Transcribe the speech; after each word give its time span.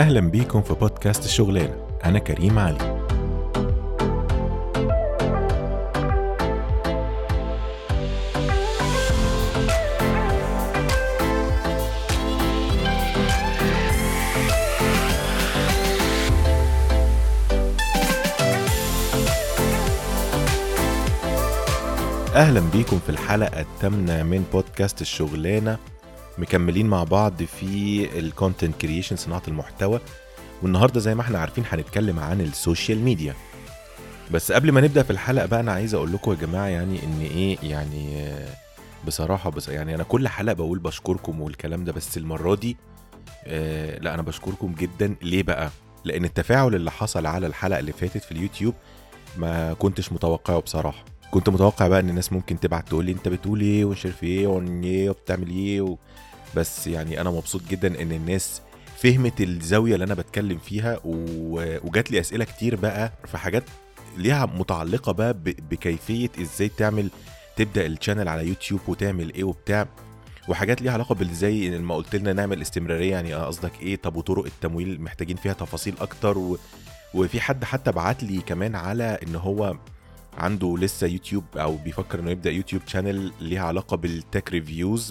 أهلا 0.00 0.20
بيكم 0.20 0.62
في 0.62 0.74
بودكاست 0.74 1.24
الشغلانة 1.24 1.76
أنا 2.04 2.18
كريم 2.18 2.58
علي. 2.58 3.00
أهلا 22.34 22.60
بيكم 22.60 22.98
في 22.98 23.08
الحلقة 23.08 23.60
الثامنة 23.60 24.22
من 24.22 24.44
بودكاست 24.52 25.00
الشغلانة 25.00 25.78
مكملين 26.40 26.86
مع 26.86 27.04
بعض 27.04 27.42
في 27.42 28.04
ال 28.18 28.25
content 28.25 28.74
creation 28.80 29.16
صناعة 29.16 29.42
المحتوى 29.48 30.00
والنهاردة 30.62 31.00
زي 31.00 31.14
ما 31.14 31.20
إحنا 31.22 31.38
عارفين 31.38 31.64
هنتكلم 31.70 32.18
عن 32.18 32.40
ال 32.40 32.48
social 32.48 32.98
media 32.98 33.34
بس 34.30 34.52
قبل 34.52 34.72
ما 34.72 34.80
نبدأ 34.80 35.02
في 35.02 35.10
الحلقة 35.10 35.46
بقى 35.46 35.60
أنا 35.60 35.72
عايز 35.72 35.94
أقول 35.94 36.12
لكم 36.12 36.30
يا 36.30 36.36
جماعة 36.36 36.66
يعني 36.66 37.04
إن 37.04 37.20
إيه 37.20 37.58
يعني 37.62 38.26
بصراحة 39.06 39.50
بس 39.50 39.68
يعني 39.68 39.94
أنا 39.94 40.02
كل 40.02 40.28
حلقة 40.28 40.52
بقول 40.54 40.78
بشكركم 40.78 41.40
والكلام 41.40 41.84
ده 41.84 41.92
بس 41.92 42.16
المرة 42.16 42.54
دي 42.54 42.76
آه 43.46 43.98
لا 43.98 44.14
أنا 44.14 44.22
بشكركم 44.22 44.74
جدا 44.74 45.14
ليه 45.22 45.42
بقى؟ 45.42 45.70
لأن 46.04 46.24
التفاعل 46.24 46.74
اللي 46.74 46.90
حصل 46.90 47.26
على 47.26 47.46
الحلقة 47.46 47.78
اللي 47.78 47.92
فاتت 47.92 48.24
في 48.24 48.32
اليوتيوب 48.32 48.74
ما 49.36 49.72
كنتش 49.74 50.12
متوقعه 50.12 50.60
بصراحة 50.60 51.04
كنت 51.30 51.48
متوقع 51.48 51.88
بقى 51.88 52.00
إن 52.00 52.08
الناس 52.10 52.32
ممكن 52.32 52.60
تبعت 52.60 52.88
تقول 52.88 53.04
لي 53.04 53.12
أنت 53.12 53.28
بتقول 53.28 53.60
إيه 53.60 53.84
ومش 53.84 54.06
عارف 54.06 54.24
إيه 54.24 54.62
إيه 54.84 55.10
وبتعمل 55.10 55.50
إيه. 55.50 55.96
بس 56.56 56.86
يعني 56.86 57.20
أنا 57.20 57.30
مبسوط 57.30 57.62
جدا 57.70 58.02
إن 58.02 58.12
الناس 58.12 58.60
فهمت 58.98 59.40
الزاوية 59.40 59.94
اللي 59.94 60.04
أنا 60.04 60.14
بتكلم 60.14 60.58
فيها. 60.58 61.00
وجات 61.04 62.10
لي 62.10 62.20
أسئلة 62.20 62.44
كتير 62.44 62.76
بقى 62.76 63.12
في 63.26 63.38
حاجات 63.38 63.64
ليها 64.16 64.46
متعلقة 64.46 65.12
بقى 65.12 65.34
ب... 65.34 65.44
بكيفية 65.70 66.28
إزاي 66.40 66.68
تعمل 66.68 67.10
تبدأ 67.56 67.86
ال 67.86 67.91
channel 67.91 68.28
على 68.28 68.48
يوتيوب 68.48 68.80
وتعمل 68.88 69.34
إيه 69.34 69.44
وبتاع 69.44 69.86
وحاجات 70.48 70.82
ليها 70.82 70.92
علاقة 70.92 71.14
بال 71.14 71.46
زي 71.46 71.78
ما 71.78 71.94
قلت 71.94 72.16
لنا 72.16 72.32
نعمل 72.32 72.62
استمرارية 72.62 73.10
يعني 73.10 73.34
قصدك 73.34 73.72
إيه 73.82 73.96
طب 73.96 74.16
وطرق 74.16 74.44
التمويل 74.44 75.00
محتاجين 75.00 75.36
فيها 75.36 75.52
تفاصيل 75.52 75.94
أكتر 76.00 76.38
و... 76.38 76.58
وفي 77.14 77.40
حد 77.40 77.64
حتى 77.64 77.92
بعت 77.92 78.22
لي 78.22 78.40
كمان 78.40 78.74
على 78.74 79.18
إن 79.26 79.34
هو 79.36 79.76
عنده 80.38 80.76
لسه 80.78 81.06
يوتيوب 81.06 81.44
أو 81.56 81.76
بيفكر 81.76 82.20
إنه 82.20 82.30
يبدأ 82.30 82.50
YouTube 82.50 82.82
channel 82.86 83.32
ليها 83.40 83.62
علاقة 83.64 83.96
بال 83.96 84.14
tech 84.14 84.50
reviews 84.50 85.10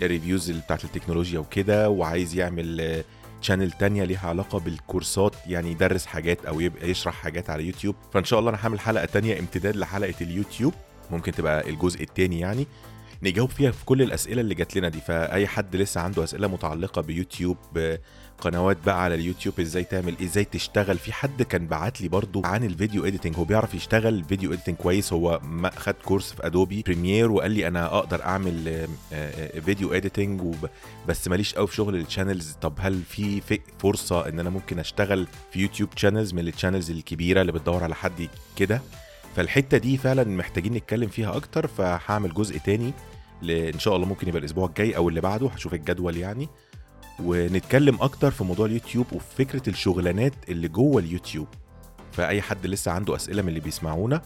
بال 0.00 0.11
reviews 0.11 0.50
بتاعت 0.50 0.84
التكنولوجيا 0.84 1.38
وكده 1.38 1.90
وعايز 1.90 2.34
يعمل 2.34 3.02
channel 3.40 3.72
تانية 3.72 4.04
ليها 4.04 4.28
علاقة 4.28 4.58
بالكورسات 4.58 5.34
يعني 5.46 5.70
يدرس 5.70 6.06
حاجات 6.06 6.44
أو 6.44 6.60
يبقى 6.60 6.90
يشرح 6.90 7.14
حاجات 7.14 7.50
على 7.50 7.64
يوتيوب. 7.66 7.94
فإن 8.12 8.24
شاء 8.24 8.38
الله 8.38 8.50
أنا 8.50 8.58
هعمل 8.62 8.80
حلقة 8.80 9.04
تانية 9.04 9.38
امتداد 9.38 9.76
لحلقة 9.76 10.14
اليوتيوب. 10.20 10.74
ممكن 11.10 11.32
تبقى 11.32 11.70
الجزء 11.70 12.02
التاني 12.02 12.40
يعني. 12.40 12.66
نجاوب 13.26 13.50
فيها 13.50 13.70
في 13.70 13.84
كل 13.84 14.02
الأسئلة 14.02 14.40
اللي 14.40 14.54
جات 14.54 14.76
لنا 14.76 14.88
دي. 14.88 15.00
فأي 15.00 15.46
حد 15.46 15.76
لسه 15.76 16.00
عنده 16.00 16.24
أسئلة 16.24 16.48
متعلقة 16.48 17.02
بيوتيوب 17.02 17.56
قنوات 18.40 18.76
بقى 18.86 19.02
على 19.02 19.14
اليوتيوب 19.14 19.60
إزاي 19.60 19.84
تعمل 19.84 20.14
إزاي 20.22 20.44
تشتغل. 20.44 20.98
في 20.98 21.12
حد 21.12 21.42
كان 21.42 21.66
بعت 21.66 22.00
لي 22.00 22.08
برضو 22.08 22.42
عن 22.44 22.64
ال 22.64 22.71
video 22.71 23.04
editing 23.06 23.36
هو 23.36 23.44
بيعرف 23.44 23.74
يشتغل 23.74 24.24
video 24.24 24.52
editing 24.52 24.76
كويس. 24.76 25.12
هو 25.12 25.40
خد 25.76 25.94
course 26.04 26.32
في 26.32 26.46
Adobe 26.46 26.82
Premiere 26.82 27.30
وقال 27.30 27.50
لي 27.50 27.66
أنا 27.68 27.86
أقدر 27.98 28.22
أعمل 28.22 28.68
آه، 28.68 28.88
آه، 29.12 29.60
video 29.60 29.92
editing. 29.92 30.54
بس 31.08 31.28
ماليش 31.28 31.54
قوي 31.54 31.66
في 31.66 31.74
شغل 31.74 31.96
ال 31.96 32.02
channels 32.02 32.52
طب 32.62 32.72
هل 32.78 33.02
في 33.08 33.40
فرصة 33.78 34.28
إن 34.28 34.40
أنا 34.40 34.50
ممكن 34.50 34.78
أشتغل 34.78 35.26
في 35.52 35.60
يوتيوب 35.60 35.90
channels 35.96 36.32
من 36.34 36.48
ال 36.48 36.53
channels 36.53 36.90
الكبيرة 36.90 37.40
اللي 37.40 37.52
بتدور 37.52 37.84
على 37.84 37.94
حد 37.94 38.28
كده؟ 38.56 38.80
فالحتة 39.36 39.78
دي 39.78 39.96
فعلا 39.96 40.24
محتاجين 40.24 40.74
نتكلم 40.74 41.08
فيها 41.08 41.36
أكتر 41.36 41.66
فهعمل 41.66 42.34
جزء 42.34 42.58
تاني. 42.58 42.92
إن 43.42 43.78
شاء 43.78 43.96
الله 43.96 44.06
ممكن 44.06 44.28
يبقى 44.28 44.40
الأسبوع 44.40 44.68
الجاي 44.68 44.96
أو 44.96 45.08
اللي 45.08 45.20
بعده 45.20 45.48
هشوف 45.48 45.74
الجدول 45.74 46.16
يعني. 46.16 46.48
ونتكلم 47.22 47.96
أكتر 48.00 48.30
في 48.30 48.44
موضوع 48.44 48.66
اليوتيوب 48.66 49.06
وفي 49.12 49.26
فكره 49.44 49.70
الشغلانات 49.70 50.32
اللي 50.48 50.68
جوه 50.68 51.02
اليوتيوب. 51.02 51.46
فأي 52.12 52.42
حد 52.42 52.66
لسه 52.66 52.92
عنده 52.92 53.16
أسئلة 53.16 53.42
من 53.42 53.48
اللي 53.48 53.60
بيسمعونا 53.60 54.22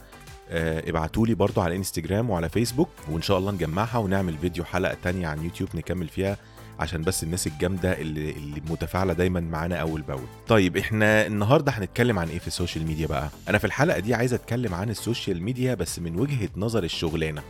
آه، 0.53 0.91
ابعتوا 0.91 1.26
لي 1.26 1.34
برضو 1.34 1.60
على 1.60 1.76
إنستجرام 1.76 2.31
وعلى 2.31 2.48
فيسبوك 2.48 2.88
وإن 3.10 3.22
شاء 3.22 3.38
الله 3.38 3.53
نجمعها 3.53 3.98
ونعمل 3.98 4.38
فيديو 4.38 4.65
حلقة 4.65 4.97
تانية 5.04 5.27
عن 5.28 5.44
يوتيوب 5.44 5.69
نكمل 5.75 6.09
فيها 6.09 6.37
عشان 6.81 7.03
بس 7.03 7.22
الناس 7.22 7.47
الجامدة 7.47 8.00
اللي, 8.00 8.31
اللي 8.31 8.62
متفاعلة 8.71 9.12
دايما 9.12 9.41
معانا 9.41 9.77
أول 9.77 10.03
بأول. 10.03 10.27
طيب 10.48 10.77
إحنا 10.77 11.27
النهارده 11.27 11.72
هنتكلم 11.72 12.19
عن 12.19 12.28
إيه 12.28 12.38
في 12.38 12.47
السوشيال 12.47 12.87
ميديا 12.87 13.06
بقى؟ 13.06 13.28
أنا 13.48 13.59
في 13.59 13.65
الحلقة 13.65 13.98
دي 13.98 14.15
عايز 14.15 14.34
أتكلم 14.34 14.75
عن 14.75 14.91
السوشيال 14.91 15.42
ميديا 15.42 15.75
بس 15.75 15.98
من 15.98 16.21
وجهة 16.21 16.48
نظر 16.56 16.84
الشغلانة. 16.84 17.42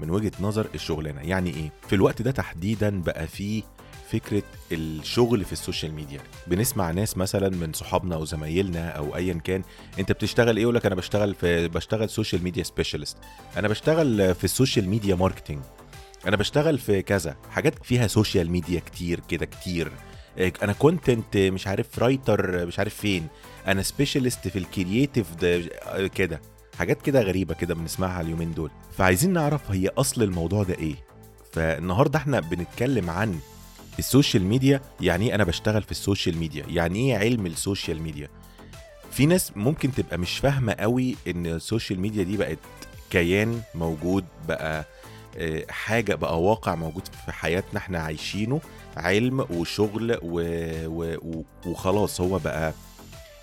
من 0.00 0.10
وجهة 0.10 0.32
نظر 0.40 0.66
الشغلانة. 0.74 1.20
يعني 1.20 1.50
إيه؟ 1.50 1.72
في 1.88 1.94
الوقت 1.94 2.22
ده 2.22 2.30
تحديدا 2.30 3.02
بقى 3.02 3.26
فيه 3.26 3.62
فكرة 4.10 4.42
الشغل 4.72 5.44
في 5.44 5.52
السوشيال 5.52 5.92
ميديا. 5.92 6.20
بنسمع 6.46 6.90
ناس 6.90 7.16
مثلا 7.16 7.48
من 7.48 7.72
صحابنا 7.72 8.14
أو 8.14 8.24
زمايلنا 8.24 8.88
أو 8.88 9.16
ايا 9.16 9.34
كان 9.34 9.62
أنت 9.98 10.12
بتشتغل 10.12 10.56
إيه؟ 10.56 10.62
يقول 10.62 10.74
لك 10.74 10.86
أنا 10.86 10.94
بشتغل 10.94 11.34
في 11.34 11.68
بشتغل 11.68 12.10
social 12.10 12.42
media 12.44 12.62
specialist 12.62 13.16
أنا 13.56 13.68
بشتغل 13.68 14.34
في 14.34 14.44
ال 14.44 14.50
social 14.50 14.88
media 14.88 15.14
marketing 15.14 15.58
أنا 16.26 16.36
بشتغل 16.36 16.78
في 16.78 17.02
كذا. 17.02 17.36
حاجات 17.50 17.84
فيها 17.84 18.06
social 18.06 18.50
media 18.50 18.80
كتير 18.80 19.20
كده 19.28 19.46
كتير. 19.46 19.92
إيه، 20.38 20.52
أنا 20.62 20.72
content 20.72 21.36
مش 21.36 21.66
عارف 21.66 21.98
writer 21.98 22.66
مش 22.66 22.78
عارف 22.78 22.94
فين. 22.94 23.26
أنا 23.66 23.82
specialist 23.82 24.48
في 24.48 24.58
ال 24.58 24.66
creative 24.66 25.34
ده 25.34 25.62
كده. 26.14 26.40
حاجات 26.78 27.02
كده 27.02 27.20
غريبة 27.22 27.54
كده 27.54 27.74
بنسمعها 27.74 28.20
اليومين 28.20 28.54
دول. 28.54 28.70
فعايزين 28.98 29.32
نعرف 29.32 29.70
هي 29.70 29.88
أصل 29.88 30.22
الموضوع 30.22 30.62
ده 30.62 30.74
إيه. 30.74 30.94
فالنهاردة 31.52 32.18
إحنا 32.18 32.40
بنتكلم 32.40 33.10
عن 33.10 33.38
السوشيال 33.98 34.42
ميديا 34.44 34.80
يعني 35.00 35.28
إيه 35.28 35.34
أنا 35.34 35.44
بشتغل 35.44 35.82
في 35.82 35.90
السوشيال 35.90 36.36
ميديا؟ 36.38 36.64
يعني 36.68 36.98
إيه 36.98 37.18
علم 37.18 37.46
السوشيال 37.46 38.02
ميديا؟ 38.02 38.28
في 39.10 39.26
ناس 39.26 39.52
ممكن 39.56 39.92
تبقى 39.92 40.18
مش 40.18 40.38
فاهمة 40.38 40.72
قوي 40.72 41.16
إن 41.28 41.46
السوشيال 41.46 42.00
ميديا 42.00 42.22
دي 42.22 42.36
بقت 42.36 42.58
كيان 43.10 43.60
موجود 43.74 44.24
بقى 44.48 44.84
آه، 45.36 45.64
حاجة 45.70 46.14
بقى 46.14 46.42
واقع 46.42 46.74
موجود 46.74 47.02
في 47.26 47.32
حياتنا 47.32 47.78
إحنا 47.80 47.98
عايشينه 47.98 48.60
علم 48.96 49.40
وشغل 49.50 50.18
و... 50.22 50.40
و... 50.86 51.16
و... 51.22 51.44
وخلاص 51.66 52.20
هو 52.20 52.38
بقى 52.38 52.72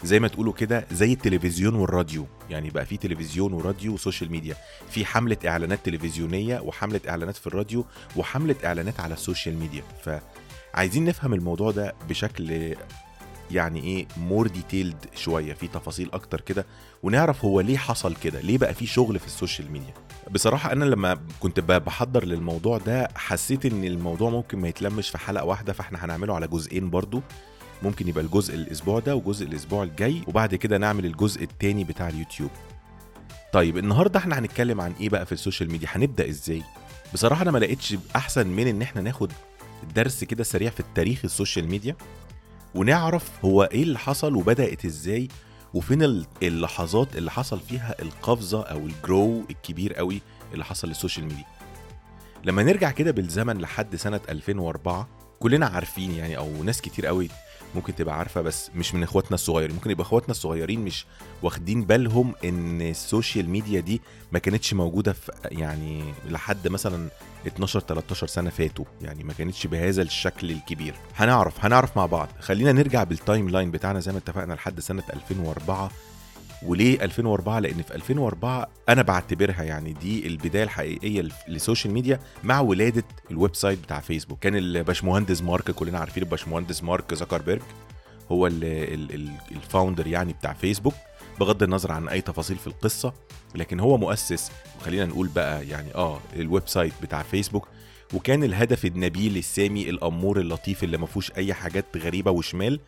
زي 0.03 0.19
ما 0.19 0.27
تقولوا 0.27 0.53
كده 0.53 0.87
زي 0.91 1.13
التلفزيون 1.13 1.75
والراديو. 1.75 2.25
يعني 2.49 2.69
بقى 2.69 2.85
في 2.85 2.97
تلفزيون 2.97 3.53
وراديو 3.53 3.93
وسوشيال 3.93 4.31
ميديا. 4.31 4.55
في 4.89 5.05
حملة 5.05 5.37
إعلانات 5.45 5.79
تلفزيونية 5.85 6.59
وحملة 6.59 7.01
إعلانات 7.09 7.37
في 7.37 7.47
الراديو 7.47 7.85
وحملة 8.15 8.55
إعلانات 8.65 8.99
على 8.99 9.13
السوشيال 9.13 9.57
ميديا. 9.57 9.83
فعايزين 10.73 11.05
نفهم 11.05 11.33
الموضوع 11.33 11.71
ده 11.71 11.93
بشكل 12.09 12.75
يعني 13.51 13.83
إيه 13.83 14.07
more 14.17 14.47
detailed 14.47 15.05
شوية 15.15 15.53
في 15.53 15.67
تفاصيل 15.67 16.09
أكتر 16.13 16.41
كده 16.41 16.65
ونعرف 17.03 17.45
هو 17.45 17.61
ليه 17.61 17.77
حصل 17.77 18.15
كده 18.15 18.39
ليه 18.41 18.57
بقى 18.57 18.73
في 18.73 18.85
شغل 18.85 19.19
في 19.19 19.25
السوشيال 19.27 19.71
ميديا. 19.71 19.93
بصراحة 20.31 20.71
أنا 20.71 20.85
لما 20.85 21.19
كنت 21.39 21.59
بحضر 21.59 22.25
للموضوع 22.25 22.77
ده 22.77 23.07
حسيت 23.15 23.65
إن 23.65 23.83
الموضوع 23.83 24.29
ممكن 24.29 24.59
ما 24.59 24.67
يتلمش 24.67 25.09
في 25.09 25.17
حلقة 25.17 25.45
واحدة 25.45 25.73
فإحنا 25.73 26.05
هنعمله 26.05 26.35
على 26.35 26.47
جزئين 26.47 26.89
برضو. 26.89 27.21
ممكن 27.83 28.07
يبقى 28.07 28.23
الجزء 28.23 28.55
الأسبوع 28.55 28.99
ده 28.99 29.15
وجزء 29.15 29.45
الأسبوع 29.45 29.83
الجاي 29.83 30.21
وبعد 30.27 30.55
كده 30.55 30.77
نعمل 30.77 31.05
الجزء 31.05 31.43
التاني 31.43 31.83
بتاع 31.83 32.09
اليوتيوب. 32.09 32.49
طيب 33.53 33.77
النهارده 33.77 34.19
إحنا 34.19 34.39
هنتكلم 34.39 34.81
عن 34.81 34.93
إيه 35.01 35.09
بقى 35.09 35.25
في 35.25 35.31
السوشيال 35.31 35.71
ميديا؟ 35.71 35.87
هنبدأ 35.91 36.29
إزاي؟ 36.29 36.63
بصراحة 37.13 37.41
أنا 37.41 37.51
ما 37.51 37.57
لقيتش 37.57 37.95
أحسن 38.15 38.47
من 38.47 38.67
إن 38.67 38.81
إحنا 38.81 39.01
ناخد 39.01 39.31
درس 39.95 40.23
كده 40.23 40.43
سريع 40.43 40.69
في 40.69 40.79
التاريخ 40.79 41.19
السوشيال 41.23 41.67
ميديا 41.69 41.95
ونعرف 42.75 43.31
هو 43.45 43.63
إيه 43.63 43.83
اللي 43.83 43.99
حصل 43.99 44.35
وبدأت 44.35 44.85
إزاي 44.85 45.27
وفين 45.73 46.03
ال- 46.03 46.25
اللحظات 46.43 47.15
اللي 47.15 47.31
حصل 47.31 47.59
فيها 47.59 47.95
القفزة 48.01 48.61
أو 48.63 48.77
ال 48.77 48.91
grow 48.91 49.43
الكبير 49.49 49.93
قوي 49.93 50.21
اللي 50.53 50.65
حصل 50.65 50.87
للسوشيال 50.87 51.25
ميديا. 51.25 51.45
لما 52.45 52.63
نرجع 52.63 52.91
كده 52.91 53.11
بالزمن 53.11 53.57
لحد 53.57 53.95
سنة 53.95 54.21
2004 54.29 55.07
كلنا 55.43 55.65
عارفين 55.65 56.11
يعني 56.11 56.37
أو 56.37 56.63
ناس 56.63 56.81
كتير 56.81 57.05
قوي 57.05 57.29
ممكن 57.75 57.95
تبقى 57.95 58.17
عارفة 58.17 58.41
بس 58.41 58.71
مش 58.75 58.95
من 58.95 59.03
إخواتنا 59.03 59.35
الصغيرين. 59.35 59.75
ممكن 59.75 59.91
يبقى 59.91 60.03
إخواتنا 60.03 60.31
الصغيرين 60.31 60.79
مش 60.79 61.05
واخدين 61.41 61.83
بالهم 61.83 62.33
إن 62.45 62.81
السوشيال 62.81 63.49
ميديا 63.49 63.79
دي 63.79 64.01
ما 64.31 64.39
كانتش 64.39 64.73
موجودة 64.73 65.13
في 65.13 65.31
يعني 65.45 66.03
لحد 66.29 66.67
مثلا 66.67 67.09
12 67.47 67.79
13 67.79 68.27
سنة 68.27 68.49
فاتوا. 68.49 68.85
يعني 69.01 69.23
ما 69.23 69.33
كانتش 69.33 69.67
بهذا 69.67 70.01
الشكل 70.01 70.51
الكبير. 70.51 70.95
هنعرف 71.15 71.65
هنعرف 71.65 71.97
مع 71.97 72.05
بعض. 72.05 72.27
خلينا 72.39 72.71
نرجع 72.71 73.03
بال 73.03 73.49
timeline 73.49 73.71
بتاعنا 73.71 73.99
زي 73.99 74.11
ما 74.11 74.17
اتفقنا 74.17 74.53
لحد 74.53 74.79
سنة 74.79 75.03
2004 75.13 75.91
وليه 76.65 77.03
2004 77.03 77.59
لأن 77.59 77.81
في 77.81 77.95
2004 77.95 78.67
أنا 78.89 79.01
بعتبرها 79.01 79.63
يعني 79.63 79.93
دي 79.93 80.27
البداية 80.27 80.63
الحقيقية 80.63 81.27
للسوشيال 81.47 81.93
ميديا 81.93 82.19
مع 82.43 82.59
ولادة 82.59 83.03
ال 83.31 83.55
website 83.55 83.79
بتاع 83.79 83.99
فيسبوك. 83.99 84.39
كان 84.39 84.55
الباشمهندس 84.55 85.41
مارك 85.41 85.71
كلنا 85.71 85.99
عارفين 85.99 86.23
الباشمهندس 86.23 86.83
مارك 86.83 87.13
زكربيرج 87.13 87.61
هو 88.31 88.47
ال 89.51 89.58
founder 89.58 90.07
يعني 90.07 90.33
بتاع 90.33 90.53
فيسبوك 90.53 90.93
بغض 91.39 91.63
النظر 91.63 91.91
عن 91.91 92.07
أي 92.07 92.21
تفاصيل 92.21 92.57
في 92.57 92.67
القصة 92.67 93.13
لكن 93.55 93.79
هو 93.79 93.97
مؤسس 93.97 94.51
وخلينا 94.81 95.05
نقول 95.05 95.27
بقى 95.27 95.67
يعني 95.67 95.95
آه 95.95 96.19
ال 96.35 96.67
website 96.67 96.93
بتاع 97.01 97.21
فيسبوك. 97.23 97.67
وكان 98.13 98.43
الهدف 98.43 98.85
النبيل 98.85 99.37
السامي 99.37 99.89
الأمور 99.89 100.39
اللطيف 100.39 100.83
اللي 100.83 100.97
ما 100.97 101.05
فيهوش 101.05 101.31
أي 101.31 101.53
حاجات 101.53 101.85
غريبة 101.97 102.31
وشمال 102.31 102.79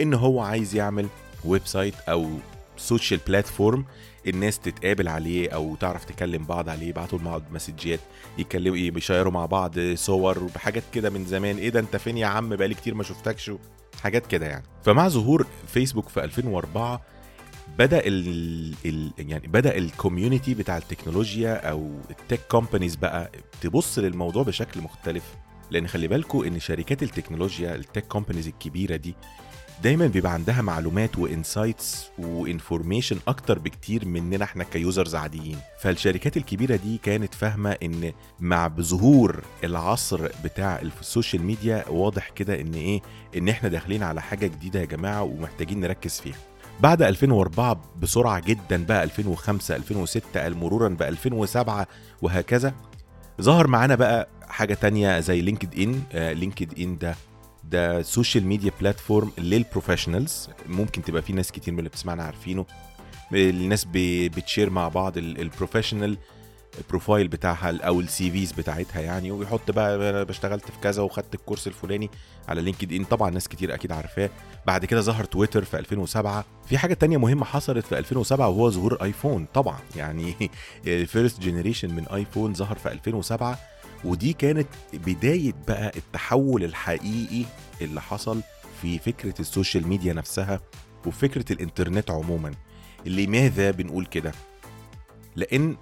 إن 0.00 0.14
هو 0.14 0.40
عايز 0.40 0.74
يعمل 0.74 1.06
website 1.44 1.94
أو 2.08 2.30
social 2.76 3.20
platform 3.26 3.84
الناس 4.26 4.58
تتقابل 4.58 5.08
عليه 5.08 5.48
أو 5.50 5.76
تعرف 5.76 6.04
تكلم 6.04 6.44
بعض 6.44 6.68
عليه 6.68 6.86
يبعتوا 6.88 7.18
لبعض 7.18 7.42
messages 7.52 8.00
يتكلموا 8.38 8.76
ي 8.76 8.84
share 8.84 9.24
وا 9.24 9.32
مع 9.32 9.46
بعض 9.46 9.74
صور 9.94 10.44
وحاجات 10.44 10.82
كده 10.92 11.10
من 11.10 11.24
زمان. 11.24 11.56
إيه 11.56 11.70
ده 11.70 11.80
أنت 11.80 11.96
فين 11.96 12.16
يا 12.18 12.26
عم؟ 12.26 12.48
بقالي 12.56 12.74
كتير 12.74 12.94
ما 12.94 13.02
شفتكش. 13.02 13.50
حاجات 14.02 14.26
كده 14.26 14.46
يعني. 14.46 14.64
فمع 14.84 15.08
ظهور 15.08 15.46
فيسبوك 15.66 16.08
في 16.08 16.24
2004 16.24 17.02
بدأ 17.78 18.06
ال 18.06 18.74
ال 18.86 19.12
يعني 19.18 19.46
بدأ 19.48 19.76
ال 19.78 19.86
community 19.86 20.54
بتاع 20.54 20.76
التكنولوجيا 20.76 21.70
أو 21.70 21.90
ال 22.10 22.16
tech 22.16 22.40
companies 22.48 22.96
بقى 22.96 23.30
تبص 23.60 23.98
للموضوع 23.98 24.42
بشكل 24.42 24.80
مختلف. 24.80 25.24
لأن 25.70 25.88
خلي 25.88 26.08
بالكم 26.08 26.42
إن 26.44 26.60
شركات 26.60 27.02
التكنولوجيا 27.02 27.74
ال 27.74 27.80
tech 27.80 28.06
companies 28.06 28.46
الكبيرة 28.46 28.96
دي 28.96 29.14
دايما 29.82 30.06
بيبقى 30.06 30.32
عندها 30.32 30.62
معلومات 30.62 31.18
و 31.18 31.28
insights 31.28 32.06
و 32.18 32.26
information 32.26 33.18
أكتر 33.28 33.58
بكتير 33.58 34.04
مننا 34.04 34.44
إحنا 34.44 34.64
ك 34.64 34.72
users 34.72 35.14
عاديين. 35.14 35.58
فالشركات 35.80 36.36
الكبيرة 36.36 36.76
دي 36.76 36.98
كانت 37.02 37.34
فاهمة 37.34 37.70
إن 37.82 38.12
مع 38.40 38.68
ظهور 38.80 39.42
العصر 39.64 40.28
بتاع 40.44 40.80
السوشيال 41.00 41.42
ميديا 41.42 41.84
واضح 41.88 42.28
كده 42.30 42.60
إن 42.60 42.74
إيه؟ 42.74 43.00
إن 43.36 43.48
إحنا 43.48 43.68
داخلين 43.68 44.02
على 44.02 44.22
حاجة 44.22 44.46
جديدة 44.46 44.80
يا 44.80 44.84
جماعة 44.84 45.22
ومحتاجين 45.22 45.80
نركز 45.80 46.20
فيها. 46.20 46.36
بعد 46.80 47.02
2004 47.02 47.80
بسرعة 48.02 48.40
جدا 48.40 48.84
بقى 48.84 49.04
2005 49.04 49.76
2006 49.76 50.48
مرورا 50.48 50.88
ب 50.88 51.02
2007 51.02 51.86
وهكذا. 52.22 52.74
ظهر 53.42 53.66
معانا 53.66 53.94
بقى 53.94 54.28
حاجة 54.48 54.74
تانية 54.74 55.20
زي 55.20 55.40
لينكد 55.40 55.78
إن. 55.80 56.02
لينكد 56.32 56.80
إن 56.80 56.98
ده 56.98 57.14
ده 57.70 58.02
social 58.02 58.46
media 58.46 58.72
platform 58.80 59.32
لل 59.38 59.53
professionals 59.53 60.48
ممكن 60.66 61.02
تبقى 61.02 61.22
في 61.22 61.32
ناس 61.32 61.52
كتير 61.52 61.72
من 61.72 61.78
اللي 61.78 61.90
بتسمعنا 61.90 62.22
عارفينه. 62.22 62.66
الناس 63.32 63.86
بت 63.94 64.16
share 64.16 64.70
مع 64.70 64.88
بعض 64.88 65.18
ال 65.18 65.26
professional 65.26 66.18
ال 66.78 66.84
profile 66.84 67.28
بتاعها 67.28 67.78
أو 67.80 68.00
ال 68.00 68.30
CVs 68.30 68.52
بتاعتها 68.52 69.00
يعني. 69.00 69.30
ويحط 69.30 69.70
بقى 69.70 70.10
أنا 70.10 70.30
اشتغلت 70.30 70.64
في 70.64 70.78
كذا 70.82 71.02
وخدت 71.02 71.34
ال 71.34 71.39
course 71.39 71.66
الفلاني 71.66 72.10
على 72.48 72.62
لينكد 72.62 72.92
ان 72.92 73.04
طبعا 73.04 73.30
ناس 73.30 73.48
كتير 73.48 73.74
أكيد 73.74 73.92
عارفاه. 73.92 74.30
بعد 74.66 74.84
كده 74.84 75.00
ظهر 75.00 75.24
تويتر 75.24 75.64
في 75.64 75.78
2007 75.78 76.44
في 76.68 76.78
حاجة 76.78 76.94
تانية 76.94 77.16
مهمة 77.16 77.44
حصلت 77.44 77.86
في 77.86 77.98
2007 77.98 78.48
وهو 78.48 78.70
ظهور 78.70 79.02
ايفون 79.02 79.46
طبعا 79.54 79.78
يعني 79.96 80.34
ال 80.86 80.95
first 80.95 81.40
generation 81.40 81.94
من 81.94 82.06
ايفون 82.08 82.54
ظهر 82.54 82.76
في 82.76 82.92
2007 82.92 83.58
ودي 84.06 84.32
كانت 84.32 84.68
بداية 84.92 85.54
بقى 85.68 85.92
التحول 85.96 86.64
الحقيقي 86.64 87.44
اللي 87.80 88.00
حصل 88.00 88.40
في 88.82 88.98
فكرة 88.98 89.34
السوشيال 89.40 89.88
ميديا 89.88 90.12
نفسها 90.12 90.60
وفكرة 91.06 91.52
الإنترنت 91.52 92.10
عموما. 92.10 92.52
لماذا 93.06 93.70
بنقول 93.70 94.06
كده؟ 94.06 94.32
لأن 95.36 95.76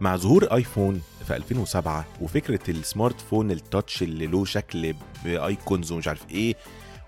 مع 0.00 0.16
ظهور 0.16 0.44
آيفون 0.44 1.00
في 1.26 1.36
2007 1.36 2.04
وفكرة 2.20 2.70
ال 2.70 2.75
smartphone 2.75 3.20
ال 3.20 3.50
touch 3.50 4.02
اللي 4.02 4.26
له 4.26 4.44
شكل 4.44 4.94
ب 5.24 5.35
icons 5.35 5.92
ومش 5.92 6.08
عارف 6.08 6.30
إيه 6.30 6.54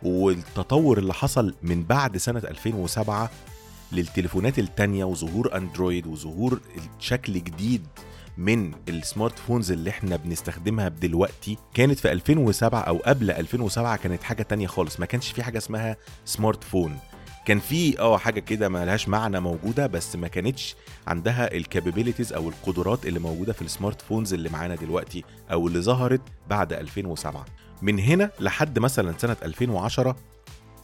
والتطور 0.02 0.98
اللي 0.98 1.14
حصل 1.14 1.54
من 1.62 1.82
بعد 1.84 2.16
سنة 2.16 2.38
2007 2.44 3.30
للتليفونات 3.92 4.58
التانية 4.58 5.04
وظهور 5.04 5.56
أندرويد 5.56 6.06
وظهور 6.06 6.60
شكل 6.98 7.32
جديد 7.32 7.86
من 8.40 8.72
ال 8.88 9.38
smartphones 9.38 9.72
اللي 9.72 9.90
إحنا 9.90 10.16
بنستخدمها 10.16 10.88
دلوقتي 10.88 11.58
كانت 11.74 11.98
في 11.98 12.12
2007 12.12 12.80
أو 12.80 12.96
قبل 12.96 13.30
2007 13.30 13.96
كانت 13.96 14.22
حاجة 14.22 14.42
تانية 14.42 14.66
خالص. 14.66 15.00
ما 15.00 15.06
كانش 15.06 15.32
في 15.32 15.42
حاجة 15.42 15.58
اسمها 15.58 15.96
smartphone. 16.24 16.98
كان 17.46 17.58
في 17.58 17.98
آه 17.98 18.18
حاجة 18.18 18.40
كده 18.40 18.68
ما 18.68 18.84
لهاش 18.84 19.08
معنى 19.08 19.40
موجودة 19.40 19.86
بس 19.86 20.16
ما 20.16 20.28
كانتش 20.28 20.76
عندها 21.06 21.54
ال 21.54 21.60
capabilities 21.60 22.32
أو 22.32 22.48
القدرات 22.48 23.06
اللي 23.06 23.18
موجودة 23.20 23.52
في 23.52 23.62
ال 23.62 23.69
smart 23.69 24.00
phones 24.02 24.34
اللي 24.34 24.48
معانا 24.48 24.74
دلوقتي 24.74 25.24
أو 25.52 25.68
اللي 25.68 25.80
ظهرت 25.80 26.20
بعد 26.50 26.72
2007 26.72 27.44
من 27.82 27.98
هنا 27.98 28.30
لحد 28.40 28.78
مثلا 28.78 29.14
سنة 29.18 29.36
2010 29.42 30.16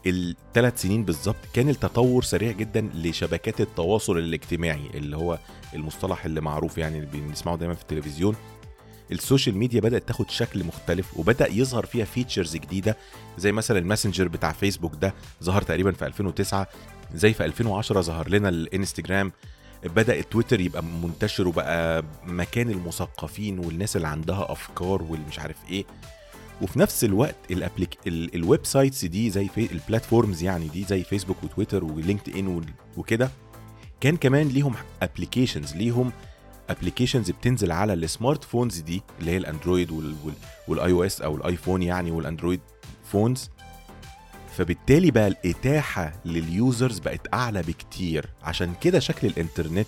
الثلاث 0.06 0.82
سنين 0.82 1.04
بالظبط 1.04 1.36
كان 1.52 1.68
التطور 1.68 2.22
سريع 2.22 2.52
جدا 2.52 2.90
لشبكات 2.94 3.60
التواصل 3.60 4.18
الاجتماعي 4.18 4.90
اللي 4.94 5.16
هو 5.16 5.38
المصطلح 5.74 6.24
اللي 6.24 6.40
معروف 6.40 6.78
يعني 6.78 6.98
اللي 6.98 7.20
بنسمعه 7.20 7.56
دايما 7.56 7.74
في 7.74 7.82
التلفزيون. 7.82 8.36
ال 9.12 9.19
social 9.19 9.56
media 9.56 9.80
بدأت 9.80 10.08
تاخد 10.08 10.30
شكل 10.30 10.64
مختلف 10.64 11.16
وبدأ 11.18 11.52
يظهر 11.52 11.86
فيها 11.86 12.04
features 12.04 12.56
جديدة 12.56 12.96
زي 13.38 13.52
مثلا 13.52 13.78
ال 13.78 13.83
Messenger 13.83 14.28
بتاع 14.28 14.52
فيسبوك 14.52 14.94
ده 14.94 15.14
ظهر 15.42 15.62
تقريبا 15.62 15.92
في 15.92 16.06
2009 16.06 16.66
زي 17.14 17.32
في 17.32 17.44
2010 17.44 18.00
ظهر 18.00 18.28
لنا 18.28 18.48
الإنستجرام. 18.48 19.32
بدأ 19.84 20.20
تويتر 20.20 20.60
يبقى 20.60 20.82
منتشر 20.82 21.48
وبقى 21.48 22.04
مكان 22.26 22.70
المثقفين 22.70 23.58
والناس 23.58 23.96
اللي 23.96 24.08
عندها 24.08 24.52
أفكار 24.52 25.02
والمش 25.02 25.38
عارف 25.38 25.56
إيه. 25.70 25.84
وفي 26.62 26.78
نفس 26.78 27.04
الوقت 27.04 27.36
ال 27.50 27.57
applic 27.57 27.98
ال 28.06 28.66
websites 28.66 29.04
دي 29.04 29.30
زي 29.30 29.48
في 29.48 29.72
ال 29.72 29.79
platforms 29.79 30.42
يعني 30.42 30.68
دي 30.68 30.84
زي 30.84 31.02
Facebook 31.02 31.36
و 31.44 31.49
Twitter 31.49 31.80
و 31.80 31.84
LinkedIn 31.84 32.64
وكده 32.96 33.30
كان 34.00 34.16
كمان 34.16 34.48
ليهم 34.48 34.74
applications 35.02 35.76
ليهم 35.76 36.12
applications 36.70 37.30
بتنزل 37.30 37.72
على 37.72 37.92
ال 37.92 38.01
smart 38.01 38.44
phones 38.44 38.78
دي 38.78 39.02
اللي 39.20 39.30
هي 39.30 39.36
ال 39.36 39.43
Android 39.43 39.90
وال 40.68 40.78
iOS 40.78 40.92
أو 40.92 41.04
ال 41.04 41.22
iPhone 41.22 41.82
يعني 41.82 42.10
وال 42.10 42.21
Android 42.21 42.60
phones 43.12 43.50
فبالتالي 44.56 45.10
بقى 45.10 45.26
الإتاحة 45.28 46.12
لل 46.24 46.45
users 46.45 46.98
بقت 46.98 47.34
أعلى 47.34 47.62
بكتير. 47.62 48.28
عشان 48.42 48.74
كده 48.80 48.98
شكل 48.98 49.26
الإنترنت 49.26 49.86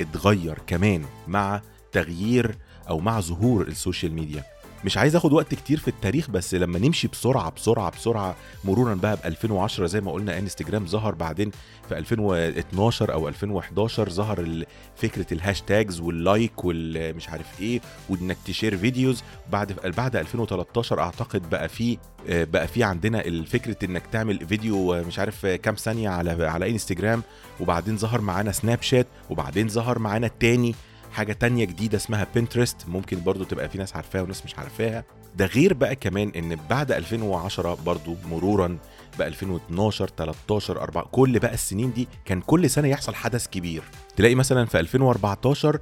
اتغير 0.00 0.58
كمان 0.66 1.04
مع 1.28 1.62
تغيير 1.92 2.58
أو 2.88 3.00
مع 3.00 3.20
ظهور 3.20 3.68
ال 3.68 3.74
social 3.74 4.12
media. 4.12 4.44
مش 4.86 4.96
عايز 4.98 5.16
آخد 5.16 5.32
وقت 5.32 5.54
كتير 5.54 5.78
في 5.78 5.88
التاريخ 5.88 6.30
بس 6.30 6.54
لما 6.54 6.78
نمشي 6.78 7.08
بسرعة 7.08 7.50
بسرعة 7.50 7.90
بسرعة 7.90 8.36
مرورا 8.64 8.94
بقى 8.94 9.16
ب 9.16 9.18
2010 9.24 9.86
زي 9.86 10.00
ما 10.00 10.12
قلنا 10.12 10.38
إنستجرام 10.38 10.86
ظهر 10.86 11.14
بعدين 11.14 11.50
في 11.88 11.98
2012 11.98 13.12
أو 13.12 13.28
2011 13.28 14.08
ظهر 14.10 14.64
فكرة 14.96 15.26
ال 15.34 15.41
hashtags 15.41 16.00
وال 16.00 16.21
like 16.21 16.64
والمش 16.64 17.28
عارف 17.28 17.60
إيه 17.60 17.80
وإنك 18.08 18.36
ت 18.46 18.51
share 18.51 18.76
videos. 18.76 19.22
بعد 19.52 19.72
بعد 19.96 20.16
2013 20.16 21.00
أعتقد 21.00 21.50
بقى 21.50 21.68
في 21.68 21.98
بقى 22.28 22.68
في 22.68 22.82
عندنا 22.84 23.22
فكرة 23.44 23.76
إنك 23.84 24.02
تعمل 24.12 24.46
فيديو 24.46 24.94
مش 25.04 25.18
عارف 25.18 25.46
كام 25.46 25.74
ثانية 25.74 26.08
على 26.08 26.46
على 26.46 26.70
إنستجرام 26.70 27.22
وبعدين 27.60 27.96
ظهر 27.98 28.20
معانا 28.20 28.52
Snapchat 28.52 29.06
وبعدين 29.30 29.68
ظهر 29.68 29.98
معانا 29.98 30.26
التاني. 30.26 30.74
حاجة 31.16 31.32
تانية 31.32 31.64
جديدة 31.64 31.96
اسمها 31.96 32.26
Pinterest 32.34 32.76
ممكن 32.88 33.22
برضو 33.22 33.44
تبقى 33.44 33.68
في 33.68 33.78
ناس 33.78 33.96
عارفاها 33.96 34.22
وناس 34.22 34.44
مش 34.44 34.58
عارفاها. 34.58 35.04
ده 35.36 35.46
غير 35.46 35.74
بقى 35.74 35.96
كمان 35.96 36.32
إن 36.36 36.56
بعد 36.70 36.92
2010 36.92 37.74
برضو 37.74 38.16
مرورا 38.30 38.78
ب 39.18 39.22
2012 39.22 40.10
13 40.16 40.80
4 40.82 41.04
كل 41.12 41.38
بقى 41.38 41.54
السنين 41.54 41.92
دي 41.92 42.08
كان 42.24 42.40
كل 42.40 42.70
سنة 42.70 42.88
يحصل 42.88 43.14
حدث 43.14 43.46
كبير. 43.46 43.82
تلاقي 44.16 44.34
مثلا 44.34 44.64
في 44.66 44.80
2014 44.80 45.78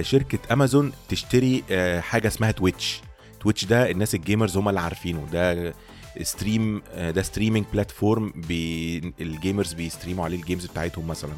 شركة 0.00 0.38
امازون 0.52 0.92
تشتري 1.08 1.64
حاجة 2.00 2.28
اسمها 2.28 2.50
Twitch 2.50 3.00
Twitch 3.40 3.64
ده 3.64 3.90
الناس 3.90 4.14
ال 4.14 4.20
gamers 4.20 4.56
هم 4.56 4.68
اللي 4.68 4.80
عارفينه. 4.80 5.26
ده 5.32 5.74
ستريم 6.22 6.82
ده 6.96 7.22
ستريمينج 7.22 7.66
بلاتفورم 7.72 8.32
بي 8.36 8.98
الجيمرز 9.20 9.72
بيستريموا 9.72 10.24
عليه 10.24 10.36
الجيمز 10.36 10.66
بتاعتهم 10.66 11.06
مثلا. 11.08 11.32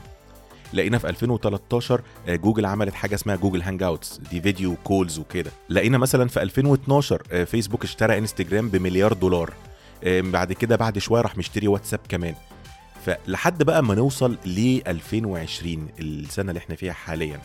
لقينا 0.73 0.99
في 0.99 1.09
2013 1.09 2.01
جوجل 2.29 2.67
عملت 2.67 2.95
حاجة 2.95 3.15
اسمها 3.15 3.37
Google 3.37 3.63
Hangouts 3.63 4.21
دي 4.31 4.41
video 4.41 4.77
calls 4.85 5.19
وكده. 5.19 5.51
لقينا 5.71 5.99
مثلا 5.99 6.29
في 6.29 6.43
2012 6.43 7.45
فيسبوك 7.47 7.85
اشترى 7.85 8.19
إنستجرام 8.19 8.69
بمليار 8.69 9.13
دولار. 9.13 9.53
بعد 10.07 10.53
كده 10.53 10.77
بعد 10.77 10.99
شوية 10.99 11.21
راح 11.21 11.37
مشتري 11.39 11.69
واتساب 11.69 12.01
كمان. 12.09 12.35
فلحد 13.07 13.63
بقى 13.63 13.83
ما 13.83 13.95
نوصل 13.95 14.37
ل 14.47 14.81
2020 14.87 15.89
السنة 16.01 16.49
اللي 16.49 16.59
إحنا 16.59 16.75
فيها 16.77 16.93
حاليا. 16.93 17.41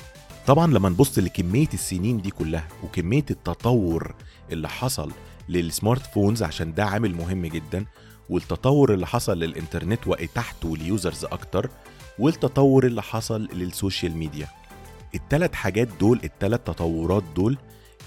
طبعا 0.48 0.68
لما 0.74 0.90
نبص 0.90 1.20
لكمية 1.20 1.68
السنين 1.74 2.22
دي 2.22 2.30
كلها 2.30 2.68
وكمية 2.84 3.26
التطور 3.32 4.16
اللي 4.52 4.70
حصل 4.70 5.12
لل 5.50 5.66
smart 5.66 6.06
phones 6.14 6.44
عشان 6.44 6.74
ده 6.74 6.86
عامل 6.86 7.16
مهم 7.16 7.46
جدا 7.46 7.86
والتطور 8.30 8.94
اللي 8.94 9.08
حصل 9.08 9.40
للإنترنت 9.40 10.08
وإتاحته 10.08 10.78
ل 10.78 10.86
users 10.86 11.26
أكتر 11.26 11.70
والتطور 12.20 12.86
اللي 12.86 13.02
حصل 13.02 13.42
لل 13.54 13.70
social 13.70 14.18
media. 14.18 14.48
التلات 15.16 15.56
حاجات 15.56 15.88
دول 16.00 16.20
التلات 16.24 16.68
تطورات 16.68 17.24
دول 17.36 17.58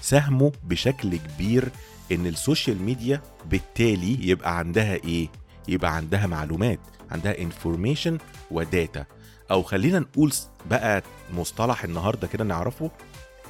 ساهموا 0.01 0.51
بشكل 0.63 1.15
كبير 1.17 1.69
إن 2.11 2.27
ال 2.27 2.35
social 2.35 2.81
media 2.81 3.21
بالتالي 3.45 4.27
يبقى 4.29 4.57
عندها 4.57 4.93
إيه؟ 4.95 5.27
يبقى 5.67 5.95
عندها 5.95 6.27
معلومات 6.27 6.79
عندها 7.11 7.41
information 7.41 8.17
و 8.51 8.62
data 8.62 9.05
أو 9.51 9.63
خلينا 9.63 9.99
نقول 9.99 10.33
بقى 10.69 11.03
مصطلح 11.33 11.83
النهارده 11.83 12.27
كده 12.27 12.43
نعرفه 12.43 12.91